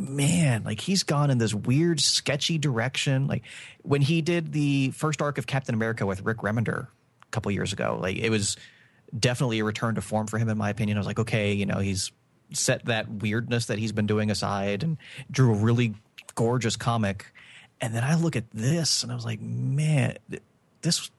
[0.00, 3.26] man, like he's gone in this weird, sketchy direction.
[3.26, 3.42] Like
[3.82, 6.88] when he did the first arc of Captain America with Rick Remender
[7.22, 8.56] a couple years ago, like it was
[9.16, 10.96] definitely a return to form for him, in my opinion.
[10.96, 12.12] I was like, okay, you know, he's
[12.52, 14.96] set that weirdness that he's been doing aside and
[15.30, 15.94] drew a really
[16.34, 17.32] gorgeous comic.
[17.80, 20.16] And then I look at this and I was like, man,
[20.82, 21.10] this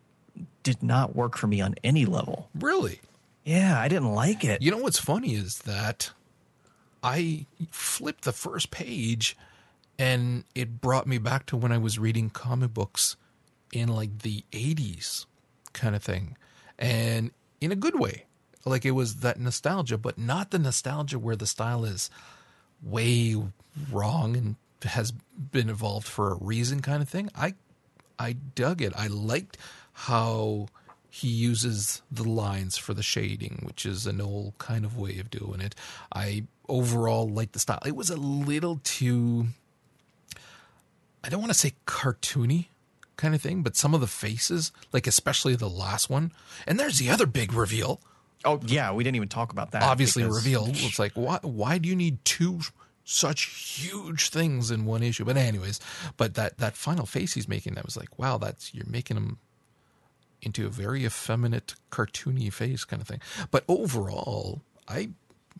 [0.64, 2.50] did not work for me on any level.
[2.56, 3.02] Really?
[3.44, 4.62] Yeah, I didn't like it.
[4.62, 6.12] You know what's funny is that
[7.04, 9.38] I flipped the first page
[9.98, 13.16] and it brought me back to when I was reading comic books
[13.74, 15.26] in like the 80s
[15.74, 16.38] kind of thing.
[16.78, 18.26] And in a good way.
[18.66, 22.10] Like it was that nostalgia, but not the nostalgia where the style is
[22.82, 23.36] way
[23.92, 27.30] wrong and has been evolved for a reason kind of thing.
[27.36, 27.56] I
[28.20, 28.94] I dug it.
[28.96, 29.58] I liked
[29.94, 30.68] how
[31.14, 35.30] he uses the lines for the shading, which is an old kind of way of
[35.30, 35.76] doing it.
[36.16, 37.82] I overall like the style.
[37.86, 39.48] It was a little too
[41.24, 42.68] I don't want to say cartoony
[43.16, 46.32] kind of thing, but some of the faces, like especially the last one,
[46.66, 48.02] and there's the other big reveal.
[48.44, 49.84] Oh, yeah, we didn't even talk about that.
[49.84, 50.66] Obviously, because- reveal.
[50.70, 51.40] It's like why?
[51.44, 52.62] Why do you need two
[53.04, 55.26] such huge things in one issue?
[55.26, 55.80] But anyways,
[56.18, 59.38] but that that final face he's making, that was like, wow, that's you're making him
[60.42, 63.22] into a very effeminate, cartoony face kind of thing.
[63.52, 65.10] But overall, I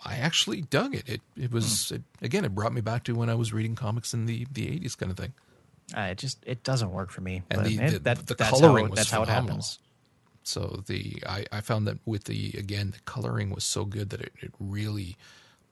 [0.04, 1.08] I actually dug it.
[1.08, 4.14] It it was it, again, it brought me back to when I was reading comics
[4.14, 5.34] in the the '80s kind of thing.
[5.96, 7.44] Uh, it just it doesn't work for me.
[7.50, 9.80] And the- the- that, the that's coloring how, was that's how it happens.
[10.44, 14.22] So the I, I found that with the again the coloring was so good that
[14.22, 15.18] it, it really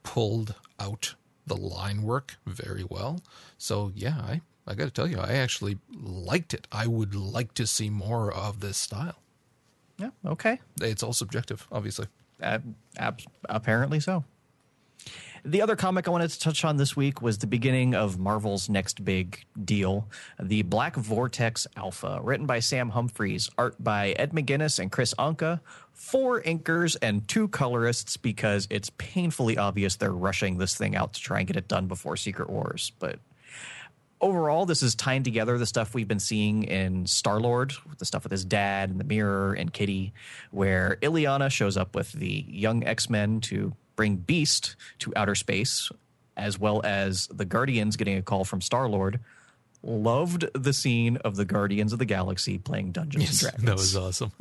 [0.03, 1.15] pulled out
[1.47, 3.21] the line work very well.
[3.57, 6.67] So yeah, I I got to tell you, I actually liked it.
[6.71, 9.15] I would like to see more of this style.
[9.97, 10.11] Yeah.
[10.25, 10.59] Okay.
[10.79, 12.07] It's all subjective, obviously.
[12.41, 12.59] Uh,
[12.97, 14.23] ab- apparently so.
[15.45, 18.69] The other comic I wanted to touch on this week was the beginning of Marvel's
[18.69, 20.07] next big deal,
[20.39, 25.61] the Black Vortex Alpha, written by Sam Humphries, art by Ed McGuinness and Kris Anka,
[25.93, 31.21] four inkers and two colorists because it's painfully obvious they're rushing this thing out to
[31.21, 32.91] try and get it done before Secret Wars.
[32.99, 33.19] But
[34.21, 38.23] overall, this is tying together the stuff we've been seeing in Star Lord, the stuff
[38.23, 40.13] with his dad and the mirror and Kitty,
[40.51, 45.91] where Ileana shows up with the young X Men to bring Beast to outer space,
[46.37, 49.19] as well as the Guardians getting a call from Star Lord.
[49.81, 53.63] Loved the scene of the Guardians of the Galaxy playing Dungeons and Dragons.
[53.63, 54.31] that was awesome.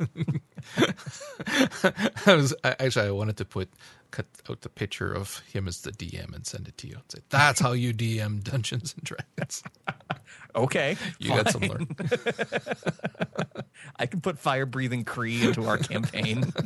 [2.25, 3.69] I was I, actually I wanted to put
[4.11, 6.95] cut out the picture of him as the DM and send it to you.
[6.95, 9.63] And say, That's how you DM Dungeons and Dragons.
[10.55, 10.97] okay.
[11.19, 11.69] You got some fine.
[11.69, 11.87] learn.
[13.97, 16.51] I can put fire breathing Kree into our campaign.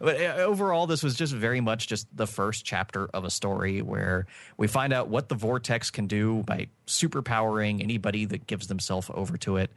[0.00, 3.82] but uh, overall, this was just very much just the first chapter of a story
[3.82, 4.26] where
[4.56, 9.36] we find out what the vortex can do by superpowering anybody that gives themselves over
[9.38, 9.70] to it.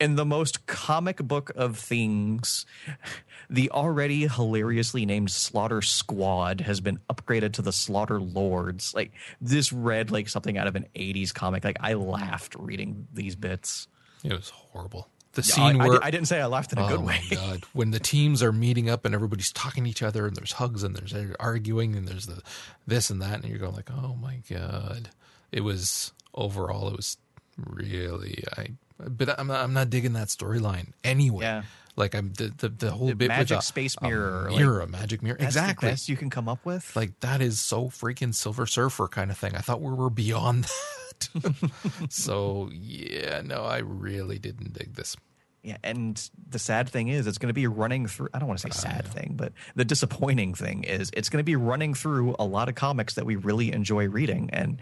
[0.00, 2.66] In the most comic book of things,
[3.50, 8.94] the already hilariously named Slaughter Squad has been upgraded to the Slaughter Lords.
[8.94, 11.64] Like this read like something out of an 80s comic.
[11.64, 13.88] Like I laughed reading these bits.
[14.22, 15.08] It was horrible.
[15.32, 17.20] the scene I, I where di- I didn't say I laughed in a good way.
[17.22, 17.50] oh good my way.
[17.52, 20.52] god, when the teams are meeting up and everybody's talking to each other and there's
[20.52, 22.42] hugs and there's arguing and there's the
[22.86, 25.10] this and that and you're going like, oh my god,
[25.52, 27.16] it was overall it was
[27.56, 28.72] really I.
[28.98, 31.44] But I'm not, I'm not digging that storyline anyway.
[31.44, 31.62] Yeah.
[31.98, 34.60] Like I'm the the, the whole The bit magic with a, space a mirror, like,
[34.60, 35.90] mirror, a magic mirror, That's the exactly.
[35.90, 36.94] best you can come up with.
[36.96, 39.54] Like that is so freaking Silver Surfer kind of thing.
[39.54, 40.64] I thought we were beyond
[41.34, 41.70] that.
[42.08, 45.16] so yeah, no, I really didn't dig this.
[45.62, 48.28] Yeah, and the sad thing is, it's going to be running through.
[48.32, 51.44] I don't want to say sad thing, but the disappointing thing is, it's going to
[51.44, 54.80] be running through a lot of comics that we really enjoy reading, and,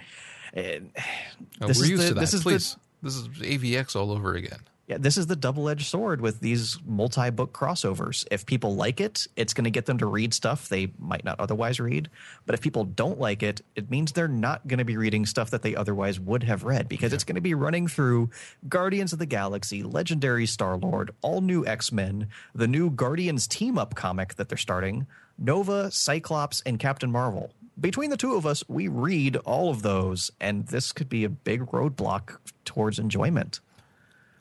[0.53, 0.93] and
[1.61, 2.21] Oh, this we're is used the, to that.
[2.21, 4.61] This is Please, the this is AVX all over again.
[4.87, 8.25] Yeah, this is the double-edged sword with these multi-book crossovers.
[8.31, 11.41] If people like it, it's going to get them to read stuff they might not
[11.41, 12.09] otherwise read.
[12.47, 15.51] But if people don't like it, it means they're not going to be reading stuff
[15.51, 18.31] that they otherwise would have read because it's going to be running through
[18.69, 24.49] Guardians of the Galaxy, Legendary Star-Lord, all new X-Men, the new Guardians team-up comic that
[24.49, 27.51] they're starting, Nova, Cyclops, and Captain Marvel.
[27.79, 31.29] Between the two of us, we read all of those, and this could be a
[31.29, 33.61] big roadblock towards enjoyment.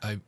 [0.06, 0.20] I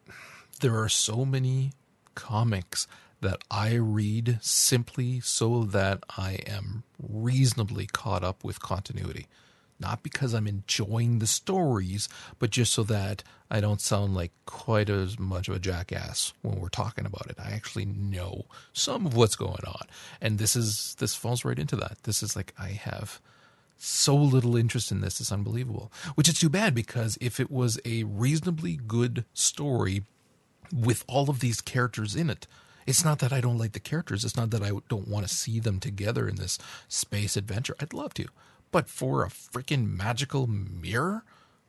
[0.60, 1.72] there are so many
[2.14, 2.88] comics
[3.20, 9.26] that I read simply so that I am reasonably caught up with continuity.
[9.80, 12.08] Not because I'm enjoying the stories,
[12.40, 16.58] but just so that I don't sound like quite as much of a jackass when
[16.60, 17.38] we're talking about it.
[17.38, 19.86] I actually know some of what's going on.
[20.20, 21.98] And this is this falls right into that.
[22.02, 23.20] This is like I have
[23.78, 25.20] so little interest in this.
[25.20, 25.92] It's unbelievable.
[26.14, 30.02] Which is too bad because if it was a reasonably good story
[30.72, 32.46] with all of these characters in it,
[32.86, 34.24] it's not that I don't like the characters.
[34.24, 36.58] It's not that I don't want to see them together in this
[36.88, 37.76] space adventure.
[37.80, 38.26] I'd love to.
[38.70, 41.22] But for a freaking magical mirror?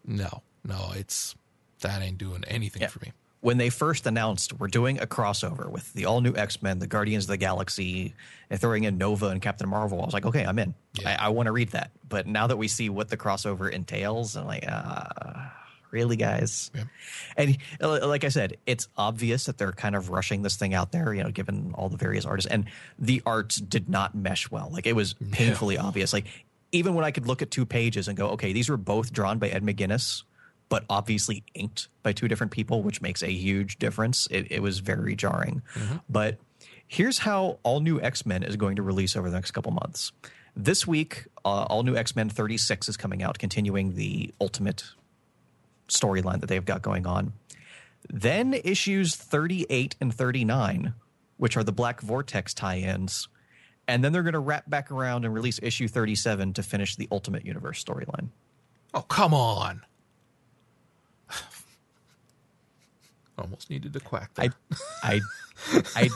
[0.06, 1.36] No, no, it's
[1.82, 3.12] that ain't doing anything for me.
[3.42, 6.88] When they first announced we're doing a crossover with the all new X Men, the
[6.88, 8.14] Guardians of the Galaxy,
[8.50, 10.74] and throwing in Nova and Captain Marvel, I was like, okay, I'm in.
[11.00, 11.18] Yeah.
[11.20, 11.92] I, I want to read that.
[12.08, 15.48] But now that we see what the crossover entails, I'm like, uh,
[15.92, 16.70] really, guys?
[16.76, 16.84] Yeah.
[17.38, 20.92] And uh, like I said, it's obvious that they're kind of rushing this thing out
[20.92, 22.52] there, you know, given all the various artists.
[22.52, 22.66] And
[22.98, 24.70] the art did not mesh well.
[24.72, 26.12] Like it was painfully obvious.
[26.12, 26.26] Like
[26.72, 29.40] even when I could look at two pages and go, okay, these were both drawn
[29.40, 30.24] by Ed McGuinness,
[30.70, 34.28] but obviously inked by two different people, which makes a huge difference.
[34.32, 35.62] It, it was very jarring.
[36.08, 36.38] But
[36.88, 40.12] here's how All New X Men is going to release over the next couple months.
[40.56, 44.84] This week, uh, All New X Men 36 is coming out, continuing the Ultimate
[45.88, 47.34] storyline that they've got going on.
[48.10, 50.94] Then issues 38 and 39,
[51.38, 53.28] which are the Black Vortex tie ins.
[53.88, 57.08] And then they're going to wrap back around and release issue 37 to finish the
[57.12, 58.30] Ultimate Universe storyline.
[58.94, 59.82] Oh, come on.
[63.40, 64.54] Almost needed to quack there.
[65.02, 65.20] I,
[65.74, 66.10] I, I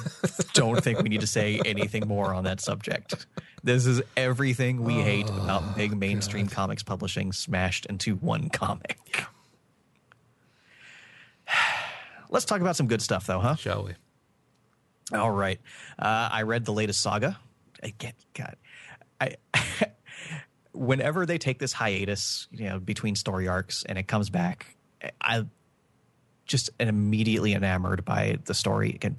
[0.53, 3.25] don't think we need to say anything more on that subject.
[3.63, 9.23] This is everything we hate about big mainstream comics publishing smashed into one comic.
[12.29, 13.55] Let's talk about some good stuff, though, huh?
[13.55, 13.93] Shall we?
[15.17, 15.59] All right.
[15.97, 17.39] Uh, I read the latest saga.
[17.81, 18.55] Again, God,
[19.21, 19.35] I.
[20.73, 24.75] whenever they take this hiatus, you know, between story arcs and it comes back,
[25.21, 25.45] I
[26.53, 29.17] just immediately enamored by the story again,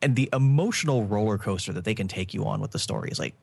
[0.00, 3.18] and the emotional roller coaster that they can take you on with the story is
[3.18, 3.34] like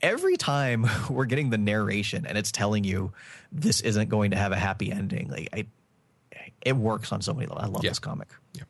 [0.00, 3.12] every time we're getting the narration and it's telling you
[3.52, 5.28] this isn't going to have a happy ending.
[5.30, 5.66] Like I,
[6.62, 7.64] it works on so many levels.
[7.64, 7.90] I love Yeah.
[7.90, 8.28] this comic.
[8.54, 8.62] Yeah.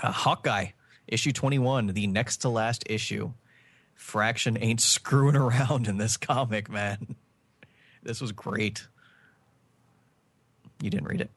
[0.00, 0.66] Uh, Hawkeye,
[1.08, 3.32] issue 21, the next to last issue.
[3.94, 7.16] Fraction ain't screwing around in this comic, man.
[8.02, 8.86] This was great.
[10.80, 11.30] You didn't read it.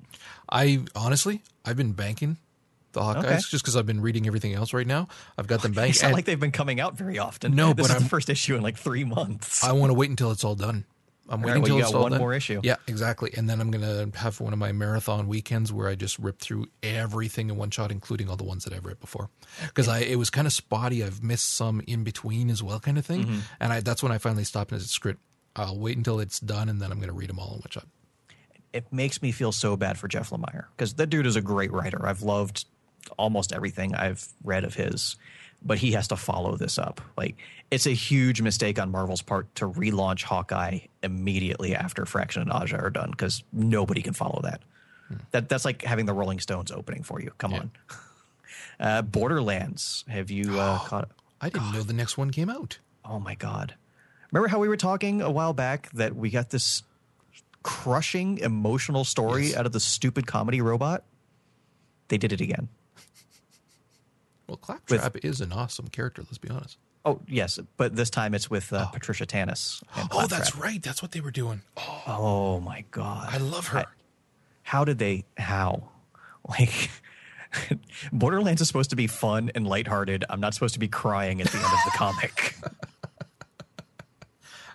[0.50, 2.38] I honestly, I've been banking
[2.94, 3.36] the Hawkeyes Okay.
[3.50, 5.08] just because I've been reading everything else right now.
[5.38, 5.98] I've got them banked.
[5.98, 7.56] sound and like they've been coming out very often.
[7.56, 9.64] No, this but is the I'm- first issue in like three months.
[9.64, 10.86] I want to wait until it's all done.
[11.30, 12.20] I'm right, waiting well, until it's all one done.
[12.20, 12.60] more issue.
[12.64, 13.32] Yeah, exactly.
[13.36, 16.68] And then I'm gonna have one of my marathon weekends where I just rip through
[16.84, 19.30] everything in one shot, including all the ones that I've read before.
[19.68, 21.02] Because I it was kind of spotty.
[21.02, 23.24] I've missed some in between as well, kind of thing.
[23.24, 23.40] Mm-hmm.
[23.62, 25.22] And I that's when I finally stopped and said, "Script.
[25.56, 27.88] I'll wait until it's done, and then I'm gonna read them all in one shot."
[28.74, 31.72] It makes me feel so bad for Jeff Lemire because that dude is a great
[31.72, 32.06] writer.
[32.06, 32.66] I've loved
[33.18, 35.16] almost everything I've read of his,
[35.62, 37.00] but he has to follow this up.
[37.16, 37.38] Like
[37.72, 42.78] it's a huge mistake on Marvel's part to relaunch Hawkeye immediately after Fraction and Aja
[42.78, 44.62] are done because nobody can follow that.
[45.32, 47.32] That that's like having the Rolling Stones opening for you.
[47.38, 47.72] Come on.
[48.80, 50.04] Uh, Borderlands.
[50.10, 51.10] Have you uh, caught?
[51.40, 52.80] I didn't know the next one came out.
[53.06, 53.76] Oh my god!
[54.32, 56.82] Remember how we were talking a while back that we got this
[57.64, 59.58] crushing emotional story Yes.
[59.58, 61.04] out of the stupid comedy robot?
[62.10, 62.68] They did it again.
[64.48, 66.22] Well, Claptrap is an awesome character.
[66.22, 66.78] Let's be honest.
[67.06, 69.82] Oh yes, but this time it's with uh, Patricia Tannis.
[70.12, 70.82] Oh, that's right.
[70.82, 71.62] That's what they were doing.
[71.78, 73.80] Oh, Oh my god, I love her.
[73.80, 73.86] I-
[74.64, 75.26] how did they?
[75.38, 75.90] How?
[76.48, 76.90] Like,
[78.14, 80.24] Borderlands is supposed to be fun and lighthearted.
[80.30, 82.56] I'm not supposed to be crying at the end of the comic.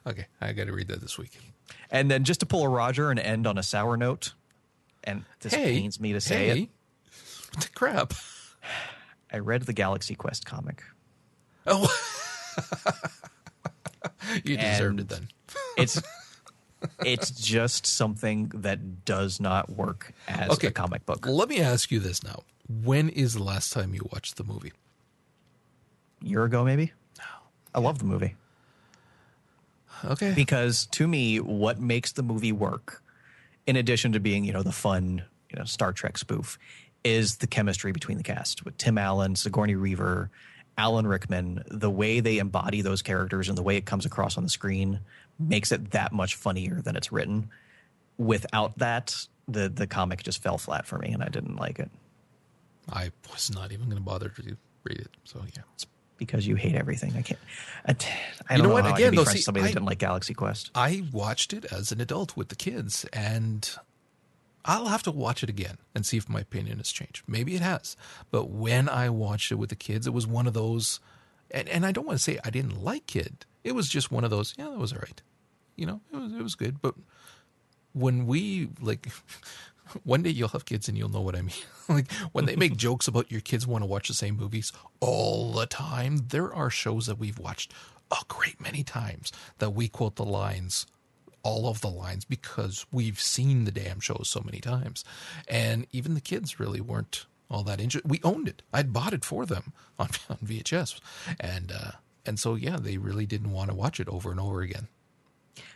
[0.07, 1.39] okay, I got to read that this week.
[1.91, 4.35] And then just to pull a Roger and end on a sour note,
[5.05, 6.69] and this hey, pains me to say hey, it,
[7.55, 8.13] What the crap?
[9.33, 10.83] I read the Galaxy Quest comic.
[11.67, 11.87] Oh,
[14.45, 15.29] you deserved And- it then.
[15.77, 16.03] It's
[17.05, 20.69] it's just something that does not work as Okay.
[20.69, 21.25] a comic book.
[21.27, 24.73] Let me ask you this now: When is the last time you watched the movie?
[26.21, 26.93] year ago, maybe.
[27.19, 27.25] No,
[27.75, 28.35] I love the movie
[30.05, 33.03] Okay, because to me, what makes the movie work,
[33.67, 36.59] in addition to being you know the fun you know Star Trek spoof,
[37.05, 40.31] is the chemistry between the cast with Tim Allen, Sigourney Weaver,
[40.77, 41.65] Alan Rickman.
[41.69, 45.01] The way they embody those characters and the way it comes across on the screen
[45.39, 47.51] makes it that much funnier than it's written.
[48.17, 49.15] Without that,
[49.47, 51.91] the the comic just fell flat for me, and I didn't like it.
[52.91, 55.11] I was not even going to bother to read it.
[55.25, 55.63] So yeah,
[56.19, 57.15] because you hate everything.
[57.17, 57.41] I can't.
[57.87, 57.97] I, I You
[58.49, 58.85] don't know know, what?
[58.85, 60.71] I Again, be though, friends see, somebody I- that didn't like Galaxy Quest.
[60.75, 63.69] I watched it as an adult with the kids, and
[64.65, 67.23] I'll have to watch it again and see if my opinion has changed.
[67.27, 67.97] Maybe it has,
[68.31, 71.01] but when I watched it with the kids, it was one of those.
[71.51, 73.47] And, and I don't want to say I didn't like it.
[73.65, 74.55] It was just one of those.
[74.59, 75.23] Yeah, that was all right.
[75.77, 76.83] You know, it was it was good.
[76.83, 76.95] But
[77.95, 79.09] when we like,
[80.05, 81.57] one day you'll have kids and you'll know what I mean.
[81.89, 85.53] like when they make jokes about your kids want to watch the same movies all
[85.53, 86.27] the time.
[86.29, 87.73] There are shows that we've watched
[88.11, 90.87] a great many times that we quote the lines
[91.43, 95.05] all of the lines because we've seen the damn show so many times.
[95.47, 98.11] And even the kids really weren't all that interested.
[98.11, 98.63] We owned it.
[98.73, 101.01] I'd bought it for them on, on VHS.
[101.41, 101.93] And uh
[102.27, 104.89] and so yeah, they really didn't want to watch it over and over again.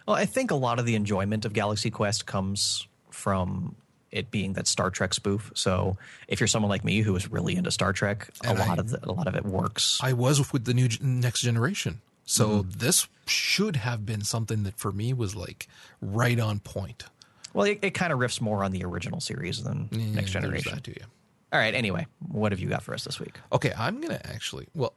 [0.07, 3.77] Well, I think a lot of the enjoyment of Galaxy Quest comes from
[4.13, 5.51] it being that Star Trek spoof.
[5.55, 5.97] So
[6.29, 8.81] if you're someone like me who is really into Star Trek, And a lot I-
[8.81, 9.99] of the, a lot of it works.
[10.03, 12.01] I was with the new next generation.
[12.25, 12.71] So mm-hmm.
[12.79, 15.67] this should have been something that for me was like
[16.01, 17.05] right on point.
[17.53, 20.75] well, it, it kind of riffs more on the original series than Next Generation.
[20.75, 21.05] that to you.
[21.53, 21.75] All right.
[21.75, 23.39] Anyway, what have you got for us this week?
[23.53, 24.95] Okay, I'm gonna actually well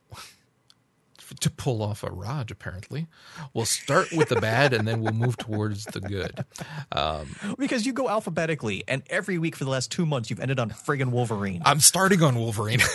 [1.39, 2.51] to pull off a Raj.
[2.51, 3.07] Apparently,
[3.53, 6.45] we'll start with the bad and then we'll move towards the good.
[6.91, 10.59] Um, because you go alphabetically, and every week for the last two months, you've ended
[10.59, 11.61] on friggin' Wolverine.
[11.65, 12.82] I'm starting on Wolverine.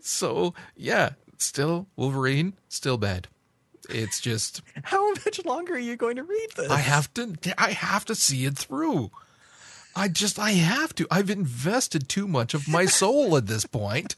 [0.00, 3.28] so yeah, still Wolverine, still bad.
[3.88, 6.70] It's just How much longer are you going to read this?
[6.70, 9.10] I have to I have to see it through.
[9.94, 11.06] I just I have to.
[11.10, 14.16] I've invested too much of my soul at this point,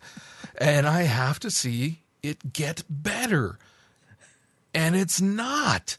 [0.59, 3.59] and I have to see it get better.
[4.73, 5.97] And it's not.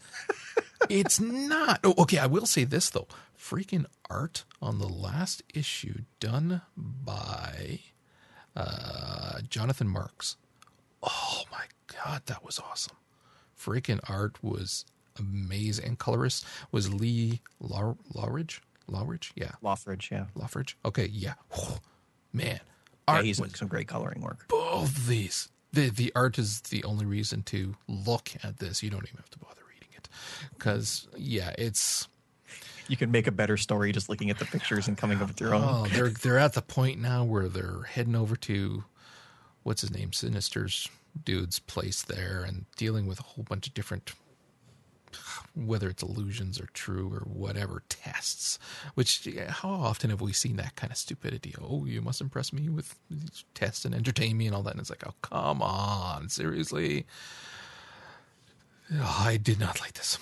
[0.89, 1.79] It's not.
[1.83, 3.07] Oh, okay, I will say this though.
[3.37, 7.79] Freaking art on the last issue done by
[8.55, 10.35] uh, Jonathan Marks.
[11.03, 12.95] Oh my god, that was awesome.
[13.59, 14.85] Freaking art was
[15.17, 15.85] amazing.
[15.85, 18.61] And colorist was Lee Law- Loughridge.
[18.87, 20.25] Loughridge, yeah, Loughridge, yeah.
[20.35, 20.77] Loughridge.
[20.85, 21.33] Okay, yeah.
[21.53, 21.75] Whew.
[22.33, 22.59] Man, Yeah,
[23.07, 24.47] art he's doing some great coloring work.
[24.47, 25.49] both these.
[25.73, 28.81] The the art is the only reason to look at this.
[28.83, 30.07] You don't even have to bother reading it,
[30.57, 32.07] because yeah, it's
[32.87, 35.41] You can make a better story just looking at the pictures and coming up with
[35.41, 35.63] your own.
[35.63, 38.83] oh they're they're at the point now where they're heading over to
[39.63, 40.87] what's his name Sinister's
[41.23, 44.13] dude's place there and dealing with a whole bunch of different
[45.55, 48.59] whether it's illusions or true or whatever tests
[48.93, 51.55] which how often have we seen that kind of stupidity?
[51.61, 52.95] Oh you must impress me with
[53.53, 54.71] tests and entertain me and all that.
[54.71, 57.05] And it's like oh come on seriously?
[58.93, 60.17] Oh, i did not like this.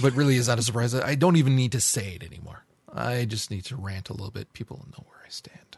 [0.00, 0.94] But really is not a surprise.
[0.94, 2.64] I don't even need to say it anymore.
[2.92, 4.52] I just need to rant a little bit.
[4.52, 5.76] People know where i stand.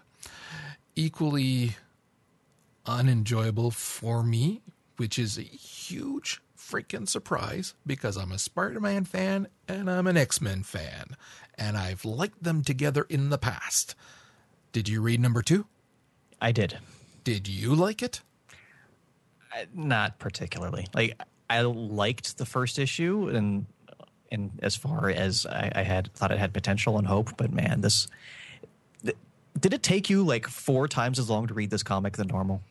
[0.97, 1.77] Equally
[2.87, 4.63] unenjoyable for me,
[4.97, 6.41] which is a huge
[6.71, 11.17] freaking surprise because I'm a Spider Man fan and I'm an X Men fan,
[11.59, 13.95] and I've liked them together in the past.
[14.73, 15.67] Did you read number two?
[16.41, 16.79] I did.
[17.23, 18.23] Did you like it?
[19.53, 20.87] I- Not particularly.
[20.95, 23.67] Like I liked the first issue, and
[24.33, 27.83] and as far as I, I had thought it had potential and hope, but man,
[27.83, 28.09] this
[29.05, 29.17] th-
[29.61, 32.63] did it take you like four times as long to read this comic than normal?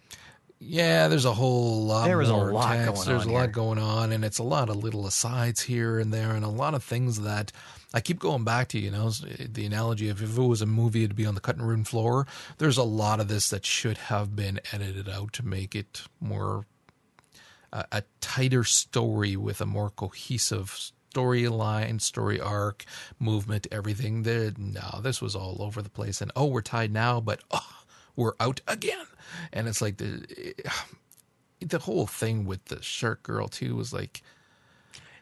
[0.65, 2.05] Yeah, there's a whole lot.
[2.05, 3.05] There is a lot text.
[3.05, 3.47] going There's on a lot here.
[3.51, 6.73] going on, and it's a lot of little asides here and there, and a lot
[6.73, 7.51] of things that
[7.93, 8.79] I keep going back to.
[8.79, 11.63] You know, the analogy of if it was a movie, it'd be on the cutting
[11.63, 12.25] room floor.
[12.57, 16.65] There's a lot of this that should have been edited out to make it more
[17.71, 22.85] a, a tighter story with a more cohesive storyline, story arc,
[23.19, 24.23] movement, everything.
[24.23, 27.83] There, no, this was all over the place, and oh, we're tied now, but oh,
[28.15, 29.05] we're out again,
[29.51, 30.53] and it's like the
[31.59, 34.21] the whole thing with the shark girl too was like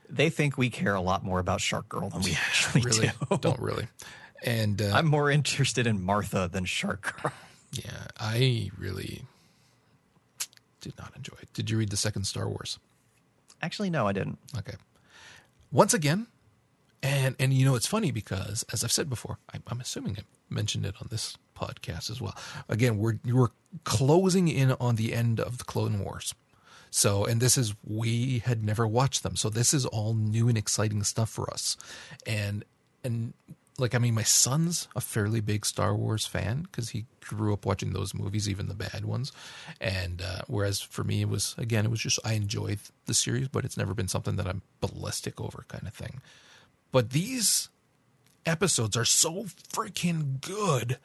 [0.09, 3.38] They think we care a lot more about Shark Girl than we actually really do.
[3.38, 3.88] don't really,
[4.43, 7.32] and uh, I'm more interested in Martha than Shark Girl.
[7.72, 9.24] yeah, I really
[10.82, 11.53] did not enjoy it.
[11.53, 12.78] Did you read the second Star Wars?
[13.62, 14.38] Actually, no, I didn't.
[14.57, 14.76] Okay.
[15.72, 16.28] Once again,
[17.01, 20.24] and and you know it's funny because as I've said before, I, I'm assuming I
[20.49, 22.36] mentioned it on this podcast as well.
[22.68, 23.49] Again, we're we're
[23.84, 26.34] closing in on the end of the Clone Wars.
[26.89, 30.57] So, and this is we had never watched them, so this is all new and
[30.57, 31.78] exciting stuff for us.
[32.26, 32.66] And
[33.03, 33.34] and
[33.78, 37.66] like I mean, my son's a fairly big Star Wars fan because he grew up
[37.66, 39.32] watching those movies, even the bad ones.
[39.80, 43.47] And uh, whereas for me, it was again, it was just I enjoy the series,
[43.47, 46.22] but it's never been something that I'm ballistic over, kind of thing.
[46.91, 47.70] But these
[48.45, 50.97] episodes are so freaking good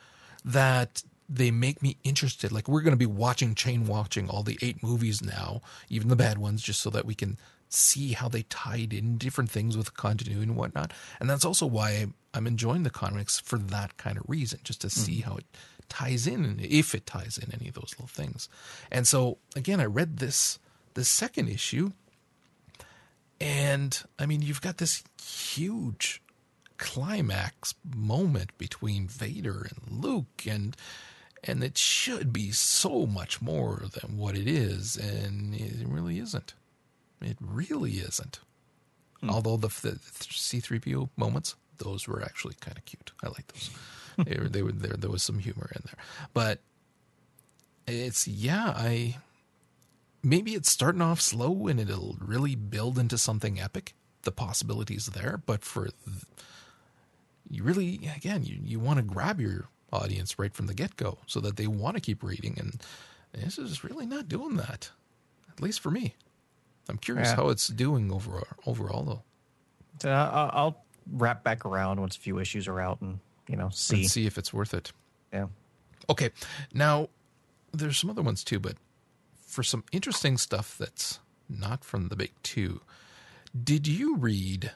[0.46, 2.52] that they make me interested.
[2.52, 6.16] Like we're going to be watching, chain watching all the eight movies now, even the
[6.16, 7.36] bad ones, just so that we can
[7.68, 10.92] see how they tied in different things with continuity and whatnot.
[11.18, 14.90] And that's also why I'm enjoying the comics for that kind of reason, just to
[14.90, 15.30] see mm-hmm.
[15.30, 15.46] how it
[15.88, 18.48] ties in and if it ties in any of those little things.
[18.90, 20.58] And so again, I read this
[20.94, 21.92] the second issue
[23.40, 26.22] and I mean, you've got this huge
[26.78, 30.76] climax moment between Vader and Luke, and
[31.44, 36.54] and it should be so much more than what it is, and it really isn't.
[37.20, 38.40] It really isn't.
[39.20, 39.30] Hmm.
[39.30, 39.98] Although the, the
[40.30, 43.12] C three PO moments, those were actually kind of cute.
[43.22, 43.70] I like those.
[44.26, 44.96] they were, they were there.
[44.96, 46.04] There was some humor in there,
[46.34, 46.60] but
[47.86, 48.72] it's yeah.
[48.76, 49.16] I
[50.22, 53.94] maybe it's starting off slow and it'll really build into something epic.
[54.22, 56.24] The possibilities there, but for th-
[57.50, 61.18] you really again you you want to grab your audience right from the get go
[61.26, 62.80] so that they want to keep reading, and
[63.32, 64.90] this is really not doing that.
[65.50, 66.14] At least for me,
[66.88, 67.36] I'm curious Yeah.
[67.36, 68.46] how it's doing overall.
[68.66, 69.22] Overall, though,
[70.02, 73.56] So I- I'll, I'll wrap back around once a few issues are out and you
[73.56, 74.02] know see.
[74.02, 74.92] and see if it's worth it.
[75.32, 75.46] Yeah.
[76.10, 76.30] Okay,
[76.74, 77.08] now
[77.72, 78.76] there's some other ones too, but
[79.46, 82.80] for some interesting stuff that's not from the big two,
[83.64, 84.72] did you read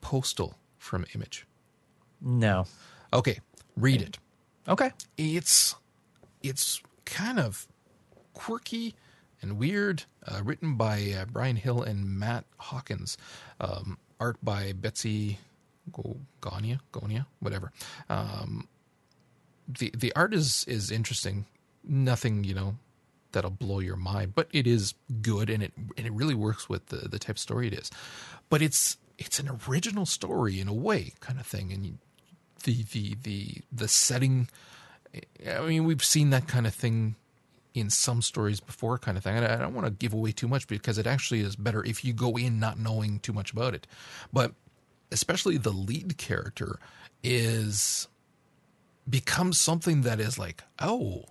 [0.00, 1.46] Postal from Image?
[2.20, 2.66] No.
[3.12, 3.40] Okay,
[3.76, 4.18] read it.
[4.66, 4.92] Okay.
[5.16, 5.74] It's
[6.42, 7.66] it's kind of
[8.34, 8.94] quirky
[9.40, 13.16] and weird, uh, written by uh, Bryan Hill and Matt Hawkins,
[13.60, 15.38] um, art by Betsy
[16.40, 17.72] Gonia, Gonia, whatever.
[18.08, 18.68] Um,
[19.66, 21.46] the the art is is interesting.
[21.84, 22.76] Nothing, you know,
[23.32, 26.86] that'll blow your mind, but it is good and it and it really works with
[26.86, 27.90] the the type of story it is.
[28.48, 31.98] But it's it's an original story in a way, kind of thing, and you,
[32.68, 34.48] the the the the setting.
[35.48, 37.16] I mean, we've seen that kind of thing
[37.74, 39.36] in some stories before, kind of thing.
[39.38, 42.12] I don't want to give away too much because it actually is better if you
[42.12, 43.86] go in not knowing too much about it.
[44.32, 44.52] But
[45.10, 46.78] especially the lead character
[47.22, 48.08] is
[49.08, 51.24] becomes something that is like, oh,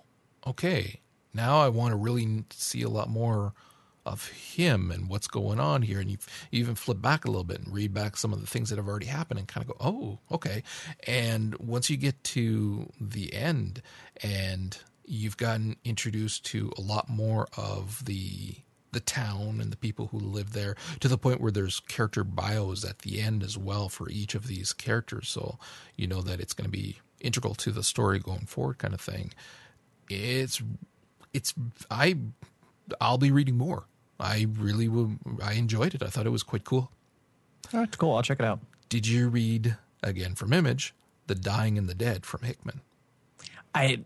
[0.44, 1.00] okay,
[1.32, 3.52] now I want to really see a lot more
[4.06, 6.00] of him and what's going on here.
[6.00, 6.18] And you,
[6.52, 8.88] even flip back a little bit and read back some of the things that have
[8.88, 10.62] already happened and kind of go, oh, okay.
[11.06, 13.82] And once you get to the end
[14.22, 18.56] and you've gotten introduced to a lot more of the
[18.92, 22.84] the town and the people who live there to the point where there's character bios
[22.84, 25.58] at the end as well for each of these characters so
[25.96, 29.00] you know that it's going to be integral to the story going forward kind of
[29.00, 29.30] thing
[30.08, 30.62] it's
[31.34, 31.52] it's
[31.90, 32.16] i
[33.00, 33.86] i'll be reading more
[34.20, 35.12] i really will
[35.42, 36.90] i enjoyed it i thought it was quite cool
[37.72, 38.14] All right, cool.
[38.16, 38.60] I'll check it out.
[38.88, 40.94] did you read again from image
[41.26, 42.80] the dying and the dead from hickman
[43.74, 44.00] I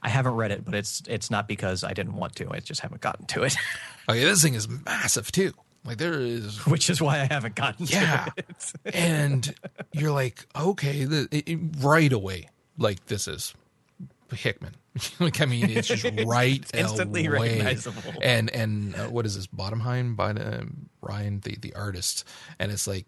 [0.00, 2.48] I haven't read it, but it's it's not because I didn't want to.
[2.52, 3.56] I just haven't gotten to it,
[4.08, 5.52] okay this thing is massive too
[5.84, 8.26] like there is which is why I haven't gotten Yeah.
[8.26, 8.72] to it.
[8.94, 9.54] and
[9.92, 12.48] you're like, okay, the, it- right away,
[12.78, 13.54] like this is
[14.32, 14.74] Hickman.
[15.20, 17.60] like I mean, it's just right It's instantly away.
[17.60, 18.14] recognizable.
[18.22, 19.46] And and uh, what is this?
[19.46, 20.64] Bodenheim by uh,
[21.00, 22.24] Ryan, the the artist,
[22.58, 23.06] and it's like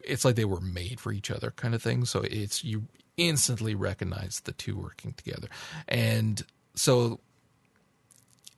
[0.00, 2.04] it's like they were made for each other, kind of thing.
[2.04, 2.84] So it's you
[3.16, 5.48] instantly recognize the two working together,
[5.88, 7.20] and so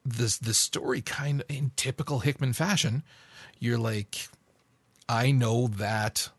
[0.05, 3.03] this the story kind of in typical Hickman fashion,
[3.59, 4.29] you're like,
[5.09, 6.31] I know that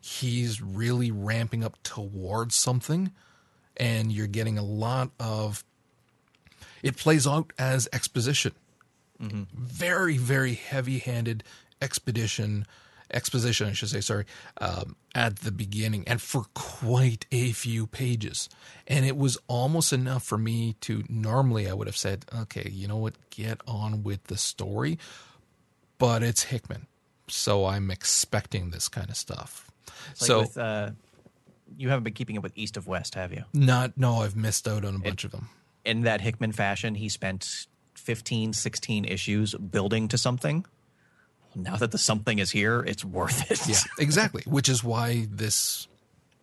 [0.00, 3.12] he's really ramping up towards something,
[3.76, 5.64] and you're getting a lot of.
[6.82, 8.52] It plays out as exposition,
[9.18, 11.42] very very heavy handed
[11.80, 12.66] expedition
[13.12, 14.24] exposition, I should say, sorry,
[14.60, 18.48] um, at the beginning and for quite a few pages.
[18.86, 22.88] And it was almost enough for me to normally I would have said, okay, you
[22.88, 24.98] know what, get on with the story.
[25.98, 26.86] But it's Hickman.
[27.28, 29.70] So I'm expecting this kind of stuff.
[29.86, 30.90] Like so with, uh,
[31.76, 33.44] you haven't been keeping up with East of West, have you?
[33.52, 35.48] not no, I've missed out on a bunch of them.
[35.84, 40.64] In that Hickman fashion, he spent 15, 16 issues building to something.
[41.54, 43.66] Now that the something is here, it's worth it.
[43.68, 44.42] Yeah, exactly.
[44.46, 45.88] Which is why this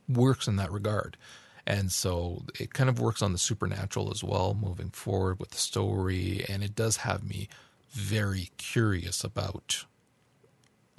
[0.09, 1.17] works in that regard.
[1.65, 5.57] And so it kind of works on the supernatural as well, moving forward with the
[5.57, 6.43] story.
[6.49, 7.47] And it does have me
[7.91, 9.85] very curious about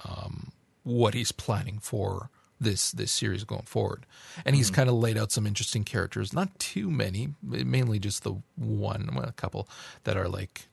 [0.03, 0.51] um,
[0.83, 4.05] what he's planning for this this series going forward.
[4.45, 8.35] And he's kind of laid out some interesting characters, not too many, mainly just the
[8.55, 9.67] one, well, a couple
[10.03, 10.67] that are like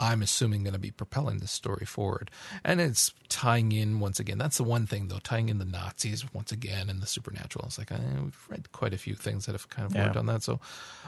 [0.00, 2.30] I'm assuming going to be propelling this story forward.
[2.64, 4.38] And it's tying in once again.
[4.38, 7.64] That's the one thing though, tying in the Nazis once again and the supernatural.
[7.66, 10.04] It's like eh, we've read quite a few things that have kind of Yeah.
[10.04, 10.44] worked on that.
[10.44, 10.60] So,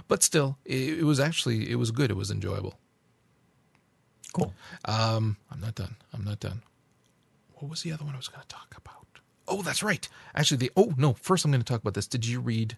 [0.09, 2.11] but still, it, it was actually it was good.
[2.11, 2.79] It was enjoyable.
[4.33, 4.55] Cool.
[4.85, 5.97] Um, I'm not done.
[6.13, 6.63] I'm not done.
[7.55, 9.00] What was the other one I was going to talk about?
[9.51, 10.09] Oh, that's right.
[10.35, 11.15] Actually, the oh no.
[11.15, 12.07] First, I'm going to talk about this.
[12.07, 12.77] Did you read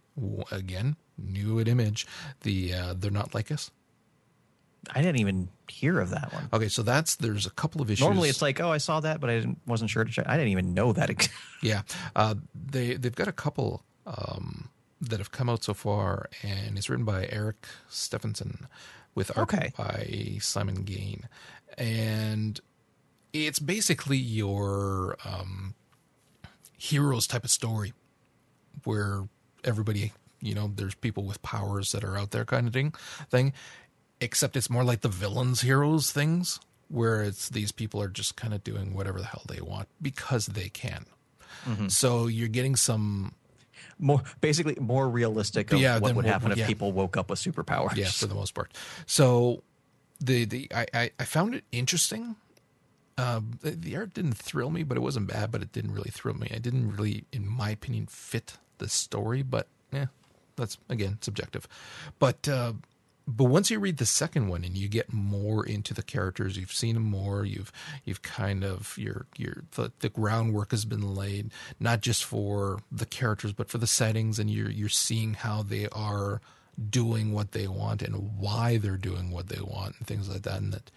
[0.51, 0.97] again?
[1.19, 2.07] New at Image.
[2.41, 3.71] The uh, they're not like us.
[4.91, 6.49] I didn't even hear of that one.
[6.53, 8.05] Okay, so that's there's a couple of issues.
[8.05, 10.27] Normally, it's like, oh, I saw that, but I didn't, wasn't sure to check.
[10.29, 11.11] I didn't even know that.
[11.63, 11.83] Yeah,
[12.17, 14.69] uh, they they've got a couple um,
[15.01, 18.67] that have come out so far, and it's written by Eric Stephenson
[19.15, 19.73] with art Okay.
[19.79, 21.29] by Simon Gane,
[21.79, 22.59] and
[23.33, 25.75] it's basically your um,
[26.83, 27.93] heroes type of story,
[28.85, 29.29] where
[29.63, 32.93] everybody, you know, there's people with powers that are out there, kind of thing,
[33.31, 33.53] thing.
[34.21, 36.59] Except it's more like the villains, heroes things,
[36.89, 40.47] where it's these people are just kind of doing whatever the hell they want because
[40.47, 41.07] they can.
[41.67, 41.89] Mm-hmm.
[41.89, 43.35] So you're getting some
[43.99, 46.67] more basically more realistic of Yeah, what would happen if yeah.
[46.67, 47.97] people woke up with superpowers.
[47.97, 48.73] yeah for the most part
[49.07, 49.63] so
[50.21, 52.35] the the i i, I found it interesting
[53.19, 56.11] um the, the art didn't thrill me but it wasn't bad but it didn't really
[56.11, 56.51] thrill me.
[56.55, 60.07] I didn't really in my opinion fit the story but yeah
[60.57, 61.69] that's again subjective.
[62.19, 62.75] But uh
[63.27, 66.73] but once you read the second one and you get more into the characters you've
[66.73, 67.71] seen them more you've
[68.05, 73.07] you've kind of your your the, the groundwork has been laid not just for the
[73.07, 76.41] characters but for the settings and you're you're seeing how they are
[76.91, 80.59] doing what they want and why they're doing what they want and things like that
[80.59, 80.91] and that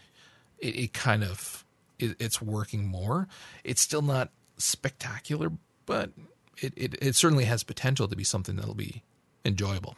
[0.60, 1.65] it, it kind of
[2.00, 3.28] it, it's working more
[3.64, 5.52] it's still not spectacular
[5.86, 6.12] but
[6.62, 9.04] it, it it certainly has potential to be something that'll be
[9.44, 9.96] enjoyable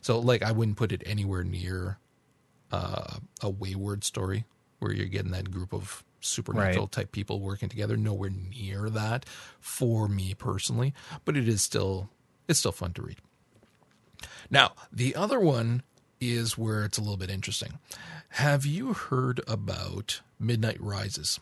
[0.00, 1.98] so, like, I wouldn't put it anywhere near
[2.72, 4.46] uh, a wayward story
[4.78, 6.92] where you're getting that group of supernatural Right.
[6.92, 7.96] type people working together.
[7.98, 9.26] Nowhere near that
[9.60, 10.94] for me personally,
[11.26, 12.08] but it is still
[12.48, 13.18] it's still fun to read.
[14.50, 15.82] Now, the other one
[16.20, 17.78] is where it's a little bit interesting.
[18.30, 21.40] Have you heard about Midnight Rises?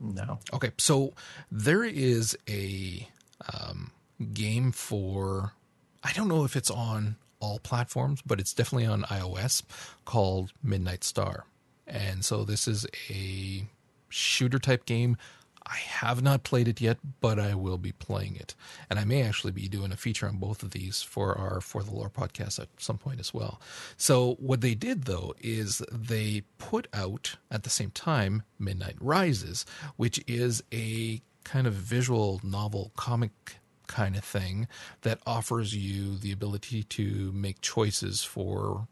[0.00, 0.40] No.
[0.52, 1.12] Okay, so
[1.50, 3.08] there is a
[3.52, 3.92] um,
[4.32, 5.52] game for
[6.02, 9.62] I don't know if it's on all platforms, but it's definitely on iOS
[10.04, 11.44] called Midnight Star.
[11.86, 13.64] And so this is a
[14.08, 15.16] shooter type game.
[15.64, 18.54] I have not played it yet, but I will be playing it.
[18.90, 21.82] And I may actually be doing a feature on both of these for our For
[21.82, 23.60] the Lore podcast at some point as well.
[23.96, 29.64] So, what they did though is they put out at the same time Midnight Rises,
[29.96, 33.56] which is a kind of visual novel comic
[33.86, 34.66] kind of thing
[35.02, 38.88] that offers you the ability to make choices for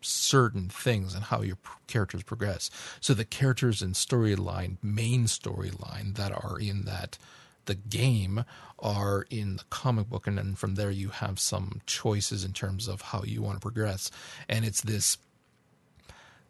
[0.00, 2.70] certain things and how your characters progress.
[3.00, 7.18] So the characters and storyline, main storyline that are in that
[7.66, 8.44] the game
[8.78, 12.88] are in the comic book, and then from there you have some choices in terms
[12.88, 14.10] of how you want to progress.
[14.48, 15.18] And it's this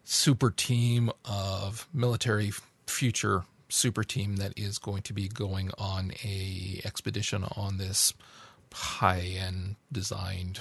[0.03, 2.51] super team of military
[2.87, 8.13] future super team that is going to be going on a expedition on this
[8.73, 10.59] high end designed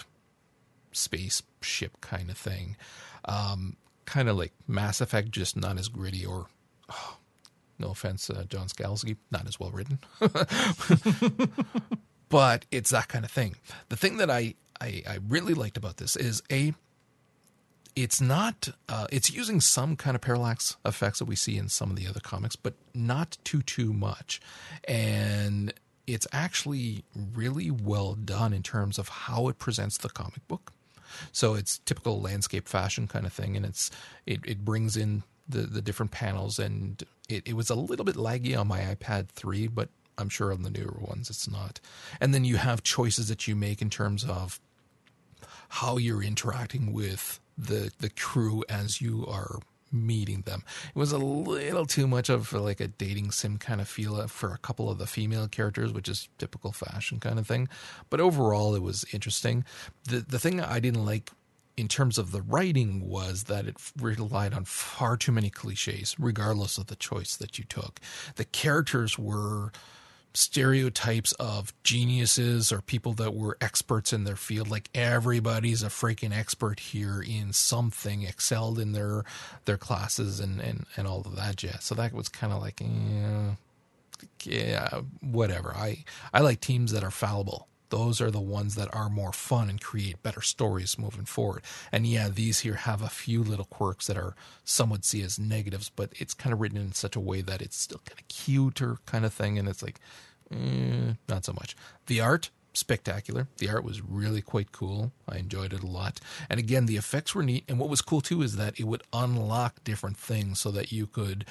[0.93, 2.76] spaceship kind of thing.
[3.24, 3.76] Um,
[4.07, 6.47] kind of like Mass Effect, just not as gritty or,
[6.91, 7.16] oh,
[7.78, 9.99] no offense, uh, John Scalzi, not as well written.
[12.28, 13.57] but it's that kind of thing.
[13.88, 16.74] The thing that I, I, I really liked about this is A,
[17.97, 21.91] it's not uh, it's using some kind of parallax effects that we see in some
[21.91, 24.41] of the other comics but not too too much
[24.86, 25.74] and
[26.07, 30.72] it's actually really well done in terms of how it presents the comic book
[31.32, 33.90] so it's typical landscape fashion kind of thing and it's
[34.26, 38.16] it, it brings in the the different panels and it, it was a little bit
[38.16, 39.88] laggy on my ipad 3 but
[40.18, 41.80] i'm sure on the newer ones it's not.
[42.20, 44.61] And then you have choices that you make in terms of
[45.68, 49.61] how you're interacting with the the crew as you are
[49.93, 50.62] meeting them.
[50.95, 54.26] It was a little too much of like a dating sim kind of feel uh,
[54.26, 57.68] for a couple of the female characters, which is typical fashion kind of thing.
[58.09, 59.64] But overall, it was interesting.
[60.05, 61.30] The the thing I didn't like
[61.76, 66.76] in terms of the writing was that it relied on far too many cliches, regardless
[66.76, 68.01] of the choice that you took.
[68.36, 69.72] The characters were
[70.35, 74.70] stereotypes of geniuses or people that were experts in their field.
[74.70, 79.24] Like everybody's a freaking expert here in something, excelled in their
[79.64, 81.85] their classes and and and all of that jazz.
[81.85, 83.55] So that was kind of like, yeah,
[84.45, 85.74] yeah, whatever.
[85.74, 87.66] I I like teams that are fallible.
[87.91, 91.62] Those are the ones that are more fun and create better stories moving forward.
[91.93, 94.34] And yeah, these here have a few little quirks that are
[94.64, 97.61] some would see as negatives, but it's kind of written in such a way that
[97.61, 99.59] it's still kind of cuter kind of thing.
[99.59, 100.01] And it's like,
[100.51, 101.76] eh, not so much.
[102.07, 103.49] The art, spectacular.
[103.59, 105.12] The art was really quite cool.
[105.28, 106.20] I enjoyed it a lot.
[106.49, 107.64] And again, the effects were neat.
[107.68, 111.07] And what was cool too is that it would unlock different things so that you
[111.07, 111.45] could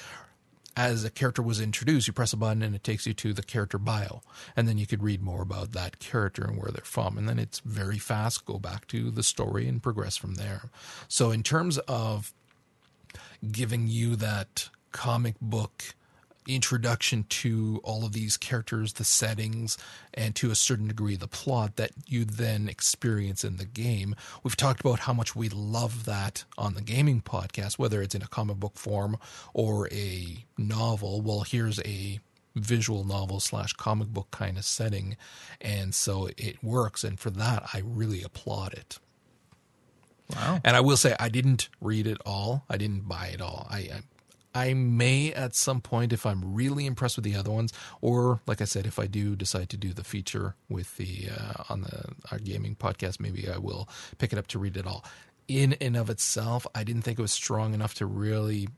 [0.80, 3.42] as a character was introduced, you press a button and it takes you to the
[3.42, 4.22] character bio.
[4.56, 7.18] And then you could read more about that character and where they're from.
[7.18, 10.70] And then it's very fast, go back to the story and progress from there.
[11.06, 12.32] So, in terms of
[13.52, 15.94] giving you that comic book
[16.54, 19.78] introduction to all of these characters, the settings,
[20.14, 24.14] and to a certain degree the plot that you then experience in the game.
[24.42, 28.22] We've talked about how much we love that on the gaming podcast, whether it's in
[28.22, 29.18] a comic book form
[29.54, 31.20] or a novel.
[31.20, 32.20] Well, here's a
[32.54, 35.16] visual novel slash comic book kind of setting,
[35.60, 37.04] and so it works.
[37.04, 38.98] And for that, I really applaud it.
[40.34, 40.60] Wow.
[40.64, 42.64] And I will say, I didn't read it all.
[42.68, 43.66] I didn't buy it all.
[43.70, 44.00] I, I
[44.54, 48.60] I may at some point if I'm really impressed with the other ones, or like
[48.60, 52.06] I said, if I do decide to do the feature with the uh, on the
[52.32, 53.88] our gaming podcast, maybe I will
[54.18, 55.04] pick it up to read it all.
[55.46, 58.68] In and of itself, I didn't think it was strong enough to really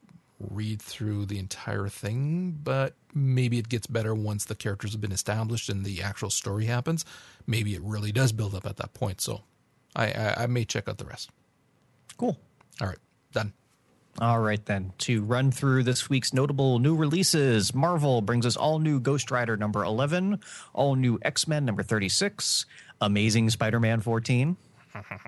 [0.51, 5.12] read through the entire thing, but maybe it gets better once the characters have been
[5.12, 7.05] established and the actual story happens.
[7.47, 9.20] Maybe it really does build up at that point.
[9.20, 9.43] So
[9.95, 11.31] I, I, I may check out the rest.
[12.16, 12.39] Cool.
[12.81, 12.99] All right,
[13.33, 13.53] done.
[14.21, 14.93] All right, then.
[14.99, 19.57] To run through this week's notable new releases, Marvel brings us all new Ghost Rider
[19.57, 20.39] number 11,
[20.75, 22.67] all new X Men number 36,
[23.01, 24.57] Amazing Spider Man 14,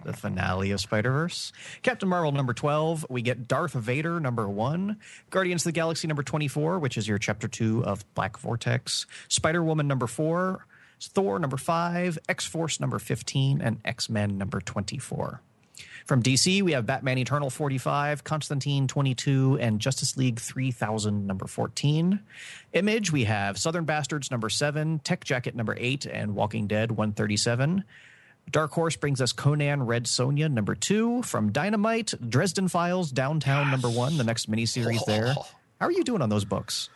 [0.05, 1.51] the finale of Spider Verse,
[1.83, 4.99] Captain Marvel number 12, we get Darth Vader number 1,
[5.31, 9.65] Guardians of the Galaxy number 24, which is your chapter 2 of Black Vortex, Spider
[9.65, 10.67] Woman number 4,
[11.01, 15.41] Thor number 5, X Force number 15, and X Men number 24.
[16.05, 22.21] From DC, we have Batman Eternal 45, Constantine 22, and Justice League 3000 number 14.
[22.75, 27.85] Image, we have Southern Bastards number 7, Tech Jacket number 8, and Walking Dead 137.
[28.51, 31.23] Dark Horse brings us Conan Red Sonja number 2.
[31.23, 35.35] From Dynamite, Dresden Files Downtown number 1, the next miniseries there.
[35.81, 36.91] How are you doing on those books?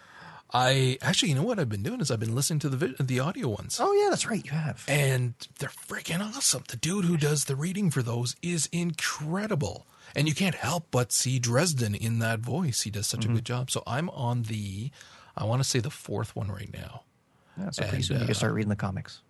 [0.52, 3.20] I actually, you know what I've been doing is I've been listening to the the
[3.20, 4.44] audio ones, Oh, yeah, that's right.
[4.44, 4.84] You have.
[4.88, 6.64] and they're freaking awesome.
[6.68, 9.86] The dude who does the reading for those is incredible,
[10.16, 12.82] and you can't help but see Dresden in that voice.
[12.82, 13.70] He does such a good job.
[13.70, 14.90] So I'm on the,
[15.36, 17.02] I want to say the fourth one right now.
[17.58, 19.20] Yeah, so pretty And, soon you uh, can start reading the comics.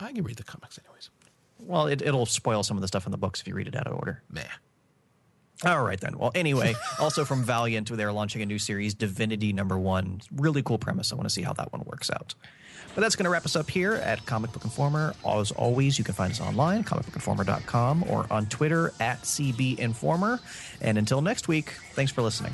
[0.00, 1.10] I can read the comics anyways.
[1.58, 3.74] Well, it, it'll spoil some of the stuff in the books if you read it
[3.76, 4.22] out of order.
[4.30, 4.44] Meh.
[5.64, 6.18] All right, then.
[6.18, 10.20] Well, anyway, also from Valiant, they're launching a new series, Divinity Number One.
[10.34, 11.12] Really cool premise.
[11.12, 12.34] I want to see how that one works out.
[12.94, 15.14] But that's going to wrap us up here at Comic Book Informer.
[15.26, 20.40] As always, you can find us online, comicbookinformer.com, or on Twitter at CB Informer.
[20.80, 22.52] And until next week, thanks for listening.